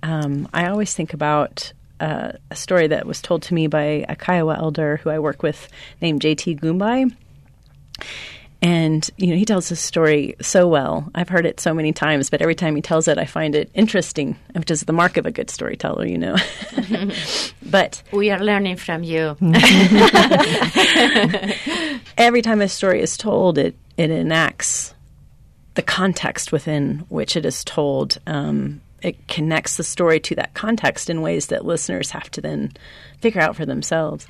um, 0.04 0.48
I 0.54 0.67
always 0.67 0.94
think 0.94 1.13
about 1.13 1.74
uh, 2.00 2.34
a 2.50 2.56
story 2.56 2.88
that 2.88 3.06
was 3.06 3.22
told 3.22 3.44
to 3.44 3.54
me 3.54 3.67
by 3.67 4.06
a 4.10 4.15
Kiowa 4.15 4.58
elder 4.58 4.98
who 4.98 5.10
I 5.10 5.20
work 5.20 5.44
with 5.44 5.67
named 6.02 6.22
J.T. 6.22 6.56
Goombi. 6.56 7.15
And, 8.63 9.10
you 9.17 9.28
know, 9.28 9.36
he 9.36 9.46
tells 9.46 9.70
this 9.70 9.80
story 9.80 10.36
so 10.39 10.67
well. 10.67 11.10
I've 11.15 11.30
heard 11.30 11.48
it 11.48 11.60
so 11.60 11.74
many 11.74 11.94
times, 11.94 12.30
but 12.30 12.44
every 12.44 12.54
time 12.54 12.76
he 12.76 12.82
tells 12.82 13.08
it, 13.08 13.17
I 13.17 13.26
find 13.26 13.56
it 13.56 13.72
interesting, 13.74 14.38
which 14.54 14.70
is 14.70 14.82
the 14.82 14.94
mark 14.94 15.17
of 15.17 15.26
a 15.26 15.32
good 15.32 15.50
storyteller, 15.50 16.06
you 16.06 16.20
know. 16.20 16.36
but 17.63 18.04
we 18.12 18.30
are 18.30 18.39
learning 18.39 18.76
from 18.76 19.04
you. 19.04 19.36
every 22.17 22.44
time 22.44 22.62
a 22.62 22.70
story 22.70 23.02
is 23.02 23.17
told, 23.17 23.58
it, 23.58 23.76
it 23.98 24.12
enacts 24.12 24.94
the 25.75 25.81
context 25.81 26.51
within 26.51 27.05
which 27.10 27.36
it 27.36 27.45
is 27.45 27.63
told. 27.63 28.17
Um, 28.27 28.81
it 29.01 29.27
connects 29.27 29.77
the 29.77 29.84
story 29.84 30.19
to 30.19 30.36
that 30.36 30.53
context 30.53 31.10
in 31.10 31.21
ways 31.21 31.47
that 31.47 31.65
listeners 31.65 32.12
have 32.12 32.29
to 32.31 32.41
then 32.41 32.71
figure 33.19 33.41
out 33.41 33.55
for 33.55 33.65
themselves. 33.65 34.27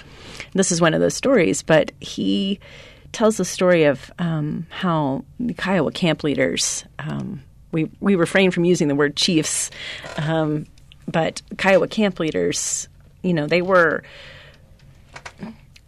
This 0.53 0.71
is 0.71 0.79
one 0.79 0.93
of 0.93 1.01
those 1.01 1.13
stories, 1.13 1.61
but 1.61 1.91
he 1.99 2.59
tells 3.11 3.37
the 3.37 3.45
story 3.45 3.83
of 3.83 4.11
um, 4.19 4.65
how 4.69 5.25
the 5.39 5.53
Kiowa 5.53 5.91
camp 5.91 6.23
leaders. 6.23 6.85
Um, 6.99 7.43
we 7.71 7.89
we 7.99 8.15
refrain 8.15 8.51
from 8.51 8.65
using 8.65 8.87
the 8.87 8.95
word 8.95 9.15
chiefs, 9.15 9.71
um, 10.17 10.65
but 11.07 11.41
Kiowa 11.57 11.87
camp 11.87 12.19
leaders, 12.19 12.87
you 13.23 13.33
know, 13.33 13.47
they 13.47 13.61
were 13.61 14.03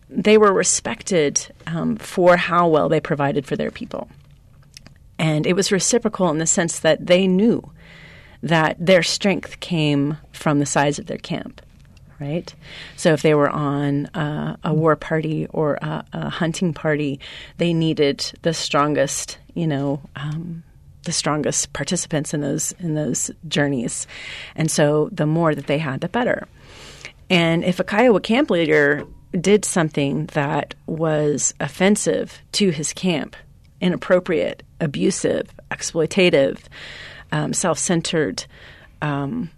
they 0.10 0.38
were 0.38 0.54
respected 0.54 1.46
um, 1.68 1.96
for 1.98 2.38
how 2.38 2.68
well 2.68 2.88
they 2.90 3.00
provided 3.00 3.46
for 3.46 3.56
their 3.56 3.72
people, 3.72 4.10
and 5.20 5.46
it 5.46 5.54
was 5.54 5.72
reciprocal 5.72 6.30
in 6.30 6.38
the 6.38 6.46
sense 6.46 6.80
that 6.80 7.08
they 7.08 7.28
knew 7.28 7.72
that 8.42 8.76
their 8.80 9.04
strength 9.04 9.60
came 9.60 10.18
from 10.32 10.60
the 10.60 10.66
size 10.66 11.00
of 11.00 11.06
their 11.06 11.18
camp 11.18 11.62
right? 12.20 12.54
So 12.96 13.14
if 13.14 13.22
they 13.22 13.34
were 13.34 13.50
on 13.50 14.06
uh, 14.08 14.58
a 14.64 14.74
war 14.74 14.96
party 14.96 15.48
or 15.48 15.76
a, 15.76 16.06
a, 16.14 16.30
hunting 16.30 16.74
party, 16.74 17.20
they 17.58 17.74
needed 17.74 18.32
the 18.44 18.54
strongest, 18.54 19.38
you 19.54 19.68
know. 19.68 20.02
Um, 20.16 20.64
the 21.04 21.12
strongest 21.12 21.74
participants 21.74 22.34
in 22.34 22.40
those 22.40 22.72
in 22.80 22.96
those 22.96 23.30
journeys, 23.50 24.08
and 24.56 24.72
so 24.72 25.10
the 25.12 25.26
more 25.26 25.54
that 25.54 25.68
they 25.68 25.78
had, 25.78 26.00
the 26.00 26.08
better. 26.08 26.48
And 27.30 27.66
if 27.66 27.82
a 27.82 27.84
Kiowa 27.84 28.22
camp 28.22 28.50
leader 28.50 29.04
did 29.34 29.66
something 29.66 30.28
that 30.28 30.76
was 30.86 31.54
offensive 31.60 32.42
to 32.54 32.70
his 32.70 32.94
camp, 32.94 33.36
inappropriate, 33.82 34.64
abusive, 34.84 35.50
exploitative, 35.72 36.60
um, 37.32 37.54
self-centered, 37.54 38.46
um, 39.02 39.50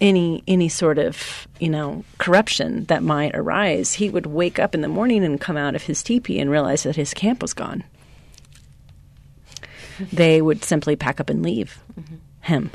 any 0.00 0.42
any 0.48 0.68
sort 0.68 0.98
of 0.98 1.46
you 1.60 1.68
know 1.68 2.04
corruption 2.18 2.84
that 2.86 3.02
might 3.02 3.36
arise, 3.36 3.94
he 3.94 4.10
would 4.10 4.26
wake 4.26 4.58
up 4.58 4.74
in 4.74 4.80
the 4.80 4.88
morning 4.88 5.24
and 5.24 5.40
come 5.40 5.56
out 5.56 5.76
of 5.76 5.84
his 5.84 6.02
teepee 6.02 6.40
and 6.40 6.50
realize 6.50 6.82
that 6.82 6.96
his 6.96 7.14
camp 7.14 7.40
was 7.40 7.54
gone. 7.54 7.84
they 10.12 10.42
would 10.42 10.64
simply 10.64 10.96
pack 10.96 11.20
up 11.20 11.30
and 11.30 11.42
leave 11.42 11.78
mm-hmm. 11.98 12.16
him, 12.40 12.70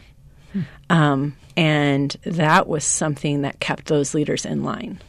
um, 0.89 1.35
and 1.57 2.15
that 2.23 2.67
was 2.67 2.85
something 2.85 3.41
that 3.41 3.59
kept 3.59 3.87
those 3.87 4.13
leaders 4.13 4.45
in 4.45 4.63
line. 4.63 5.01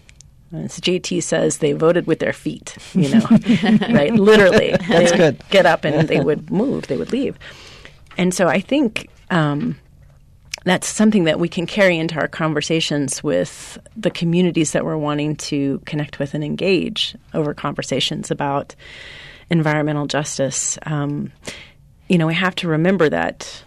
As 0.53 0.81
JT 0.81 1.23
says, 1.23 1.59
they 1.59 1.73
voted 1.73 2.07
with 2.07 2.21
their 2.21 2.33
feet, 2.33 2.77
you 2.95 3.11
know, 3.11 3.27
right? 3.91 4.15
Literally. 4.15 4.75
That's 4.89 5.13
good. 5.13 5.43
Get 5.51 5.67
up 5.67 5.85
and 5.85 6.09
they 6.09 6.21
would 6.25 6.51
move, 6.51 6.87
they 6.87 6.97
would 6.97 7.13
leave. 7.13 7.39
And 8.17 8.33
so 8.33 8.49
I 8.49 8.61
think 8.61 9.11
um, 9.31 9.77
that's 10.65 10.87
something 10.87 11.25
that 11.25 11.39
we 11.39 11.49
can 11.49 11.67
carry 11.67 11.99
into 11.99 12.17
our 12.17 12.29
conversations 12.29 13.23
with 13.23 13.79
the 13.97 14.11
communities 14.11 14.73
that 14.73 14.85
we're 14.85 14.97
wanting 14.97 15.37
to 15.37 15.81
connect 15.85 16.19
with 16.19 16.35
and 16.35 16.43
engage 16.43 17.15
over 17.35 17.55
conversations 17.55 18.31
about 18.31 18.75
environmental 19.51 20.07
justice. 20.07 20.79
Um, 20.85 21.33
you 22.09 22.19
know, 22.19 22.27
we 22.27 22.35
have 22.35 22.55
to 22.57 22.69
remember 22.69 23.09
that 23.09 23.65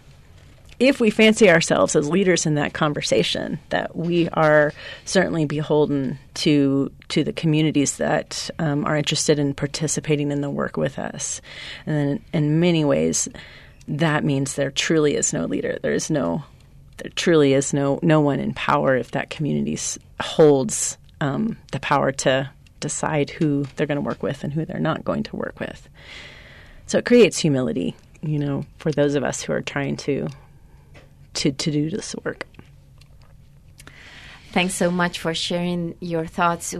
if 0.82 1.00
we 1.00 1.10
fancy 1.10 1.48
ourselves 1.48 1.94
as 1.94 2.08
leaders 2.08 2.44
in 2.44 2.56
that 2.56 2.72
conversation, 2.72 3.60
that 3.68 3.94
we 3.94 4.28
are 4.30 4.72
certainly 5.04 5.44
beholden 5.44 6.18
to 6.34 6.90
to 7.08 7.22
the 7.22 7.32
communities 7.32 7.98
that 7.98 8.50
um, 8.58 8.84
are 8.84 8.96
interested 8.96 9.38
in 9.38 9.54
participating 9.54 10.32
in 10.32 10.40
the 10.40 10.50
work 10.50 10.76
with 10.76 10.98
us, 10.98 11.40
and 11.86 12.20
in 12.32 12.58
many 12.58 12.84
ways, 12.84 13.28
that 13.86 14.24
means 14.24 14.54
there 14.54 14.72
truly 14.72 15.14
is 15.14 15.32
no 15.32 15.44
leader. 15.44 15.78
There 15.82 15.92
is 15.92 16.10
no 16.10 16.42
there 16.98 17.12
truly 17.14 17.52
is 17.52 17.72
no 17.72 18.00
no 18.02 18.20
one 18.20 18.40
in 18.40 18.52
power 18.52 18.96
if 18.96 19.12
that 19.12 19.30
community 19.30 19.78
holds 20.20 20.98
um, 21.20 21.56
the 21.70 21.78
power 21.80 22.10
to 22.10 22.50
decide 22.80 23.30
who 23.30 23.66
they're 23.76 23.86
going 23.86 23.96
to 23.96 24.00
work 24.00 24.24
with 24.24 24.42
and 24.42 24.52
who 24.52 24.64
they're 24.64 24.80
not 24.80 25.04
going 25.04 25.22
to 25.22 25.36
work 25.36 25.60
with. 25.60 25.88
So 26.86 26.98
it 26.98 27.04
creates 27.04 27.38
humility, 27.38 27.94
you 28.20 28.40
know, 28.40 28.66
for 28.78 28.90
those 28.90 29.14
of 29.14 29.22
us 29.22 29.42
who 29.42 29.52
are 29.52 29.62
trying 29.62 29.96
to 29.98 30.26
to 31.34 31.52
to 31.52 31.70
do 31.70 31.90
this 31.90 32.14
work. 32.24 32.46
Thanks 34.52 34.74
so 34.74 34.90
much 34.90 35.18
for 35.18 35.32
sharing 35.32 35.94
your 36.00 36.26
thoughts 36.26 36.74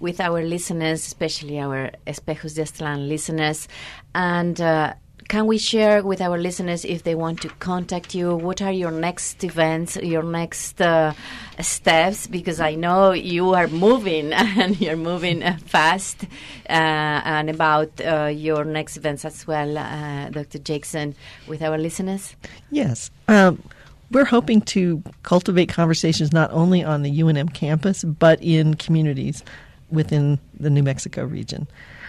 with 0.00 0.18
our 0.18 0.42
listeners, 0.42 1.06
especially 1.06 1.60
our 1.60 1.90
Espejos 2.06 2.54
de 2.54 2.62
Aztlán 2.62 3.06
listeners. 3.06 3.68
And 4.14 4.58
uh, 4.58 4.94
can 5.28 5.46
we 5.46 5.58
share 5.58 6.02
with 6.02 6.22
our 6.22 6.38
listeners 6.38 6.86
if 6.86 7.02
they 7.02 7.14
want 7.14 7.42
to 7.42 7.50
contact 7.60 8.14
you? 8.14 8.34
What 8.34 8.62
are 8.62 8.72
your 8.72 8.90
next 8.90 9.44
events, 9.44 9.96
your 9.96 10.22
next 10.22 10.80
uh, 10.80 11.12
steps? 11.60 12.26
Because 12.26 12.60
I 12.60 12.76
know 12.76 13.12
you 13.12 13.52
are 13.52 13.68
moving 13.68 14.32
and 14.32 14.80
you're 14.80 14.96
moving 14.96 15.42
uh, 15.42 15.58
fast. 15.66 16.24
Uh, 16.66 17.20
and 17.24 17.50
about 17.50 17.90
uh, 18.00 18.32
your 18.34 18.64
next 18.64 18.96
events 18.96 19.26
as 19.26 19.46
well, 19.46 19.76
uh, 19.76 20.30
Dr. 20.30 20.60
Jackson, 20.60 21.14
with 21.46 21.60
our 21.60 21.76
listeners? 21.76 22.34
Yes. 22.70 23.10
Um, 23.28 23.62
we're 24.10 24.24
hoping 24.24 24.60
to 24.62 25.02
cultivate 25.22 25.68
conversations 25.68 26.32
not 26.32 26.50
only 26.52 26.82
on 26.82 27.02
the 27.02 27.20
UNM 27.20 27.52
campus, 27.52 28.04
but 28.04 28.42
in 28.42 28.74
communities 28.74 29.42
within 29.90 30.38
the 30.58 30.70
New 30.70 30.82
Mexico 30.82 31.24
region. 31.24 31.66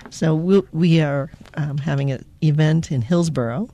So 0.10 0.36
we'll, 0.36 0.66
we 0.72 1.02
are 1.02 1.32
um, 1.56 1.78
having 1.78 2.12
an 2.12 2.26
event 2.44 2.92
in 2.92 3.02
Hillsboro, 3.02 3.70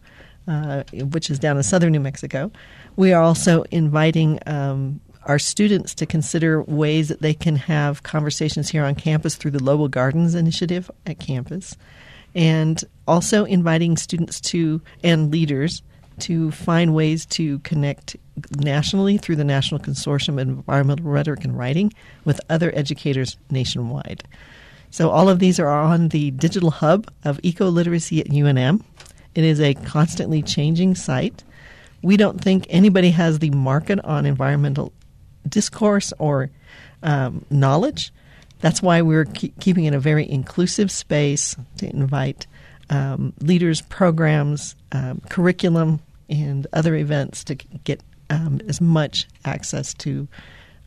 uh, 0.47 0.83
which 0.93 1.29
is 1.29 1.39
down 1.39 1.57
in 1.57 1.63
southern 1.63 1.91
New 1.91 1.99
Mexico. 1.99 2.51
We 2.95 3.13
are 3.13 3.21
also 3.21 3.63
inviting 3.71 4.39
um, 4.45 4.99
our 5.23 5.39
students 5.39 5.95
to 5.95 6.05
consider 6.05 6.61
ways 6.63 7.07
that 7.09 7.21
they 7.21 7.33
can 7.33 7.55
have 7.55 8.03
conversations 8.03 8.69
here 8.69 8.83
on 8.83 8.95
campus 8.95 9.35
through 9.35 9.51
the 9.51 9.63
Lobo 9.63 9.87
Gardens 9.87 10.35
initiative 10.35 10.89
at 11.05 11.19
campus, 11.19 11.75
and 12.35 12.83
also 13.07 13.45
inviting 13.45 13.97
students 13.97 14.39
to 14.41 14.81
and 15.03 15.31
leaders 15.31 15.81
to 16.19 16.51
find 16.51 16.93
ways 16.93 17.25
to 17.27 17.59
connect 17.59 18.15
nationally 18.57 19.17
through 19.17 19.37
the 19.37 19.43
National 19.43 19.79
Consortium 19.79 20.41
of 20.41 20.47
Environmental 20.47 21.09
Rhetoric 21.09 21.43
and 21.43 21.57
Writing 21.57 21.93
with 22.23 22.41
other 22.49 22.71
educators 22.75 23.37
nationwide. 23.49 24.23
So 24.91 25.09
all 25.09 25.29
of 25.29 25.39
these 25.39 25.59
are 25.59 25.69
on 25.69 26.09
the 26.09 26.31
digital 26.31 26.71
hub 26.71 27.11
of 27.23 27.39
eco 27.43 27.69
literacy 27.69 28.21
at 28.21 28.27
UNM. 28.27 28.83
It 29.33 29.43
is 29.43 29.59
a 29.59 29.73
constantly 29.73 30.41
changing 30.41 30.95
site. 30.95 31.43
We 32.01 32.17
don't 32.17 32.39
think 32.39 32.67
anybody 32.69 33.11
has 33.11 33.39
the 33.39 33.49
market 33.49 33.99
on 34.05 34.25
environmental 34.25 34.93
discourse 35.49 36.13
or 36.19 36.49
um, 37.03 37.45
knowledge, 37.49 38.11
that's 38.59 38.81
why 38.81 39.01
we're 39.01 39.25
keep 39.25 39.59
keeping 39.59 39.85
it 39.85 39.93
a 39.93 39.99
very 39.99 40.29
inclusive 40.29 40.91
space 40.91 41.55
to 41.77 41.89
invite 41.89 42.47
um, 42.89 43.33
leaders, 43.39 43.81
programs, 43.81 44.75
um, 44.91 45.21
curriculum, 45.29 45.99
and 46.29 46.67
other 46.73 46.95
events 46.95 47.43
to 47.45 47.55
get 47.55 48.01
um, 48.29 48.61
as 48.67 48.81
much 48.81 49.27
access 49.45 49.93
to 49.95 50.27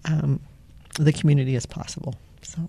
um, 0.04 0.40
the 0.98 1.12
community 1.12 1.56
as 1.56 1.66
possible. 1.66 2.14
So. 2.42 2.68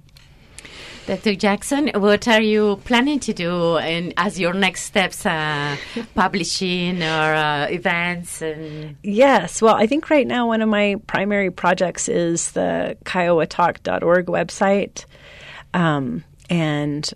Dr. 1.09 1.33
Jackson, 1.33 1.89
what 1.95 2.27
are 2.27 2.41
you 2.41 2.79
planning 2.85 3.19
to 3.21 3.33
do 3.33 3.77
in, 3.77 4.13
as 4.15 4.39
your 4.39 4.53
next 4.53 4.83
steps, 4.83 5.25
uh, 5.25 5.75
publishing 6.13 7.01
or 7.01 7.33
uh, 7.33 7.65
events? 7.67 8.43
And 8.43 8.95
yes, 9.01 9.59
well, 9.59 9.73
I 9.73 9.87
think 9.87 10.11
right 10.11 10.27
now 10.27 10.45
one 10.45 10.61
of 10.61 10.69
my 10.69 10.97
primary 11.07 11.49
projects 11.49 12.09
is 12.09 12.51
the 12.51 12.95
kiowatalk.org 13.05 14.27
website, 14.27 15.05
um, 15.73 16.23
and 16.47 17.11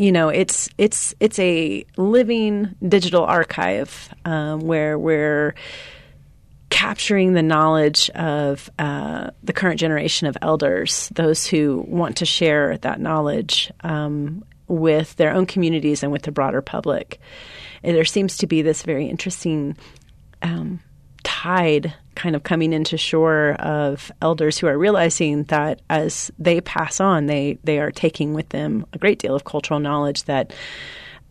you 0.00 0.10
know 0.10 0.30
it's 0.30 0.70
it's 0.78 1.14
it's 1.20 1.38
a 1.38 1.84
living 1.98 2.74
digital 2.88 3.22
archive 3.22 4.08
um, 4.24 4.60
where 4.60 4.98
we're 4.98 5.54
capturing 6.70 7.34
the 7.34 7.42
knowledge 7.42 8.08
of 8.10 8.70
uh, 8.78 9.30
the 9.42 9.52
current 9.52 9.78
generation 9.78 10.26
of 10.26 10.38
elders, 10.40 11.10
those 11.14 11.46
who 11.46 11.84
want 11.86 12.16
to 12.16 12.24
share 12.24 12.78
that 12.78 12.98
knowledge 12.98 13.70
um, 13.80 14.42
with 14.68 15.14
their 15.16 15.34
own 15.34 15.44
communities 15.44 16.02
and 16.02 16.10
with 16.10 16.22
the 16.22 16.32
broader 16.32 16.62
public. 16.62 17.20
And 17.82 17.94
there 17.94 18.06
seems 18.06 18.38
to 18.38 18.46
be 18.46 18.62
this 18.62 18.82
very 18.82 19.06
interesting 19.06 19.76
um, 20.40 20.80
tide 21.22 21.94
kind 22.14 22.36
of 22.36 22.42
coming 22.42 22.72
into 22.72 22.96
shore 22.96 23.52
of 23.60 24.12
elders 24.20 24.58
who 24.58 24.66
are 24.66 24.76
realizing 24.76 25.44
that 25.44 25.80
as 25.88 26.30
they 26.38 26.60
pass 26.60 27.00
on, 27.00 27.26
they, 27.26 27.58
they 27.64 27.78
are 27.78 27.90
taking 27.90 28.34
with 28.34 28.48
them 28.50 28.84
a 28.92 28.98
great 28.98 29.18
deal 29.18 29.34
of 29.34 29.44
cultural 29.44 29.80
knowledge 29.80 30.24
that 30.24 30.52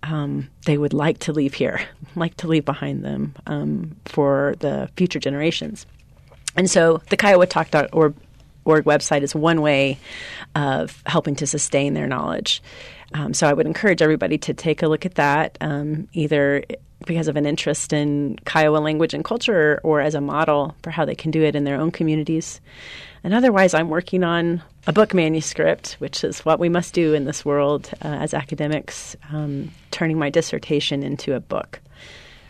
um, 0.04 0.50
they 0.66 0.78
would 0.78 0.94
like 0.94 1.20
to 1.20 1.34
leave 1.34 1.54
here, 1.54 1.82
like 2.16 2.36
to 2.38 2.48
leave 2.48 2.66
behind 2.66 3.04
them 3.04 3.36
um, 3.46 3.96
for 4.06 4.56
the 4.60 4.90
future 4.96 5.20
generations. 5.20 5.86
And 6.56 6.70
so 6.70 7.02
the 7.10 7.18
kiowatalk.org 7.18 8.16
org 8.66 8.86
website 8.86 9.22
is 9.22 9.34
one 9.34 9.62
way 9.62 9.98
of 10.56 11.02
helping 11.06 11.36
to 11.36 11.48
sustain 11.48 11.94
their 11.94 12.08
knowledge. 12.08 12.62
Um, 13.14 13.34
so 13.34 13.48
I 13.48 13.54
would 13.54 13.66
encourage 13.66 14.02
everybody 14.02 14.38
to 14.40 14.54
take 14.54 14.84
a 14.84 14.88
look 14.88 15.06
at 15.06 15.16
that, 15.16 15.58
um, 15.62 16.08
either 16.14 16.64
because 17.06 17.28
of 17.28 17.36
an 17.36 17.46
interest 17.46 17.94
in 17.94 18.38
Kiowa 18.46 18.78
language 18.78 19.14
and 19.14 19.24
culture 19.24 19.80
or 19.84 20.02
as 20.02 20.16
a 20.16 20.22
model 20.22 20.76
for 20.84 20.92
how 20.92 21.06
they 21.06 21.16
can 21.16 21.32
do 21.32 21.44
it 21.44 21.56
in 21.56 21.64
their 21.64 21.80
own 21.80 21.92
communities. 21.92 22.60
And 23.24 23.34
otherwise, 23.34 23.74
I'm 23.74 23.90
working 23.90 24.24
on 24.24 24.62
a 24.88 24.94
book 24.94 25.14
manuscript, 25.14 25.94
which 26.00 26.24
is 26.24 26.40
what 26.46 26.60
we 26.60 26.70
must 26.70 26.94
do 26.94 27.14
in 27.14 27.26
this 27.26 27.44
world 27.44 27.92
uh, 28.04 28.08
as 28.08 28.34
academics, 28.34 29.16
um, 29.32 29.72
turning 29.92 30.18
my 30.18 30.30
dissertation 30.30 31.04
into 31.04 31.36
a 31.36 31.40
book. 31.40 31.80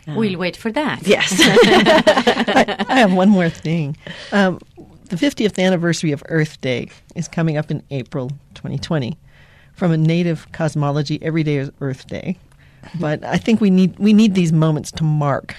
Um, 0.06 0.16
we'll 0.16 0.38
wait 0.38 0.56
for 0.56 0.72
that. 0.72 1.06
Yes. 1.06 1.34
I, 1.40 2.86
I, 2.88 2.98
have 3.00 3.12
one 3.12 3.28
more 3.28 3.50
thing. 3.50 3.96
Um, 4.32 4.58
the 5.04 5.16
50th 5.16 5.62
anniversary 5.62 6.12
of 6.12 6.22
Earth 6.28 6.60
Day 6.60 6.88
is 7.14 7.28
coming 7.28 7.56
up 7.56 7.70
in 7.70 7.82
April 7.90 8.30
2020. 8.54 9.18
From 9.74 9.92
a 9.92 9.96
native 9.96 10.50
cosmology, 10.52 11.18
every 11.22 11.42
day 11.42 11.56
is 11.56 11.70
Earth 11.80 12.06
Day. 12.06 12.38
But 12.98 13.24
I 13.24 13.36
think 13.36 13.60
we 13.60 13.70
need 13.70 13.98
we 13.98 14.12
need 14.12 14.34
these 14.34 14.52
moments 14.52 14.90
to 14.92 15.04
mark 15.04 15.56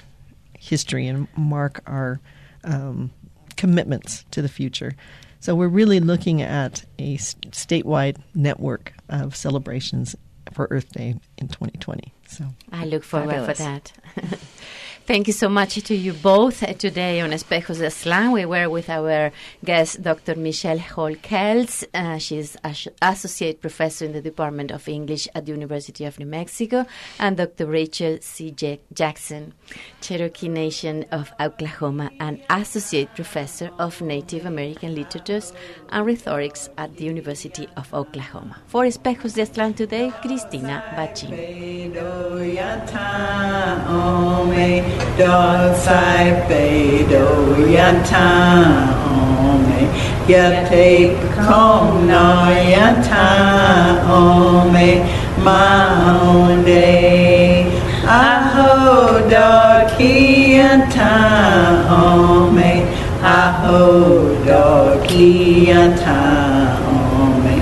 history 0.58 1.08
and 1.08 1.28
mark 1.36 1.82
our 1.86 2.20
um, 2.64 3.12
commitments 3.58 4.26
to 4.32 4.42
the 4.42 4.50
future. 4.50 4.96
So 5.40 5.56
we're 5.56 5.68
really 5.68 6.00
looking 6.00 6.42
at 6.42 6.86
a 7.00 7.18
statewide 7.18 8.18
network 8.36 8.94
of 9.10 9.36
celebrations 9.36 10.16
for 10.54 10.68
Earth 10.70 10.92
Day 10.92 11.16
in 11.38 11.48
2020. 11.48 12.14
So 12.28 12.46
I 12.72 12.86
look 12.86 13.04
forward 13.04 13.32
Fabulous. 13.32 13.58
for 13.58 13.64
that. 13.64 13.92
Thank 15.12 15.28
you 15.28 15.34
so 15.34 15.50
much 15.50 15.74
to 15.84 15.94
you 15.94 16.14
both 16.14 16.64
uh, 16.64 16.72
today 16.72 17.20
on 17.20 17.32
Espejos 17.32 17.80
de 17.80 17.88
Aztlán. 17.88 18.32
We 18.32 18.46
were 18.46 18.70
with 18.70 18.90
our 18.90 19.34
guest, 19.62 20.02
Dr. 20.02 20.36
Michelle 20.38 20.80
Hall 20.80 21.14
Kells. 21.16 21.84
Uh, 21.94 22.18
she's 22.18 22.56
as- 22.64 22.88
Associate 23.02 23.60
Professor 23.60 24.06
in 24.06 24.14
the 24.14 24.22
Department 24.22 24.72
of 24.72 24.88
English 24.88 25.28
at 25.36 25.46
the 25.46 25.52
University 25.52 26.06
of 26.06 26.18
New 26.18 26.28
Mexico, 26.28 26.86
and 27.20 27.36
Dr. 27.36 27.66
Rachel 27.66 28.20
C. 28.22 28.52
J- 28.52 28.80
Jackson, 28.94 29.54
Cherokee 30.00 30.48
Nation 30.48 31.06
of 31.12 31.30
Oklahoma, 31.42 32.10
and 32.22 32.42
Associate 32.50 33.14
Professor 33.14 33.70
of 33.80 34.00
Native 34.02 34.46
American 34.46 34.96
Literatures 34.96 35.52
and 35.90 36.06
Rhetorics 36.06 36.70
at 36.78 36.96
the 36.96 37.04
University 37.04 37.68
of 37.76 37.94
Oklahoma. 37.94 38.62
For 38.68 38.86
Espejos 38.86 39.34
de 39.34 39.42
Aztlán 39.42 39.76
today, 39.76 40.10
Cristina 40.22 40.82
Bachin 40.96 41.32
side 45.84 46.46
bedo 46.50 47.26
yata 47.76 48.28
ome 49.10 49.82
yate 50.28 51.18
kom 51.36 52.08
no 52.08 52.26
yata 52.74 53.28
ome 54.20 54.90
maunde 55.46 56.86
aho 58.06 59.20
dog 59.30 59.98
yata 60.00 61.14
ome 62.02 62.74
aho 63.24 63.82
dog 64.46 65.10
yata 65.70 66.22
ome 66.94 67.56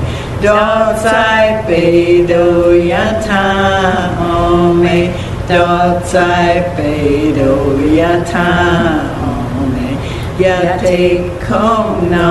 side 1.03 1.63
bedo 1.67 2.45
yata 2.91 3.43
ome 4.19 5.28
dot 5.49 6.05
sai 6.05 6.61
pe 6.77 7.33
do 7.37 7.53
yata 7.99 8.49
ome 9.27 9.89
yate 10.41 10.99
kom 11.45 11.87
na 12.11 12.27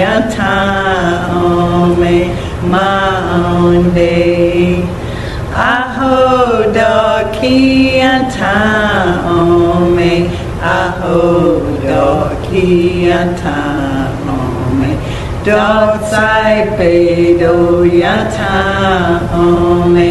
yata 0.00 0.54
ome 1.38 2.18
maunde 2.72 4.14
aho 5.70 6.18
do 6.76 6.94
ki 7.36 7.56
yata 8.02 8.54
ome 9.38 10.14
aho 10.76 11.18
do 11.86 12.06
ki 12.46 12.66
yata 13.08 13.58
ome 19.42 20.10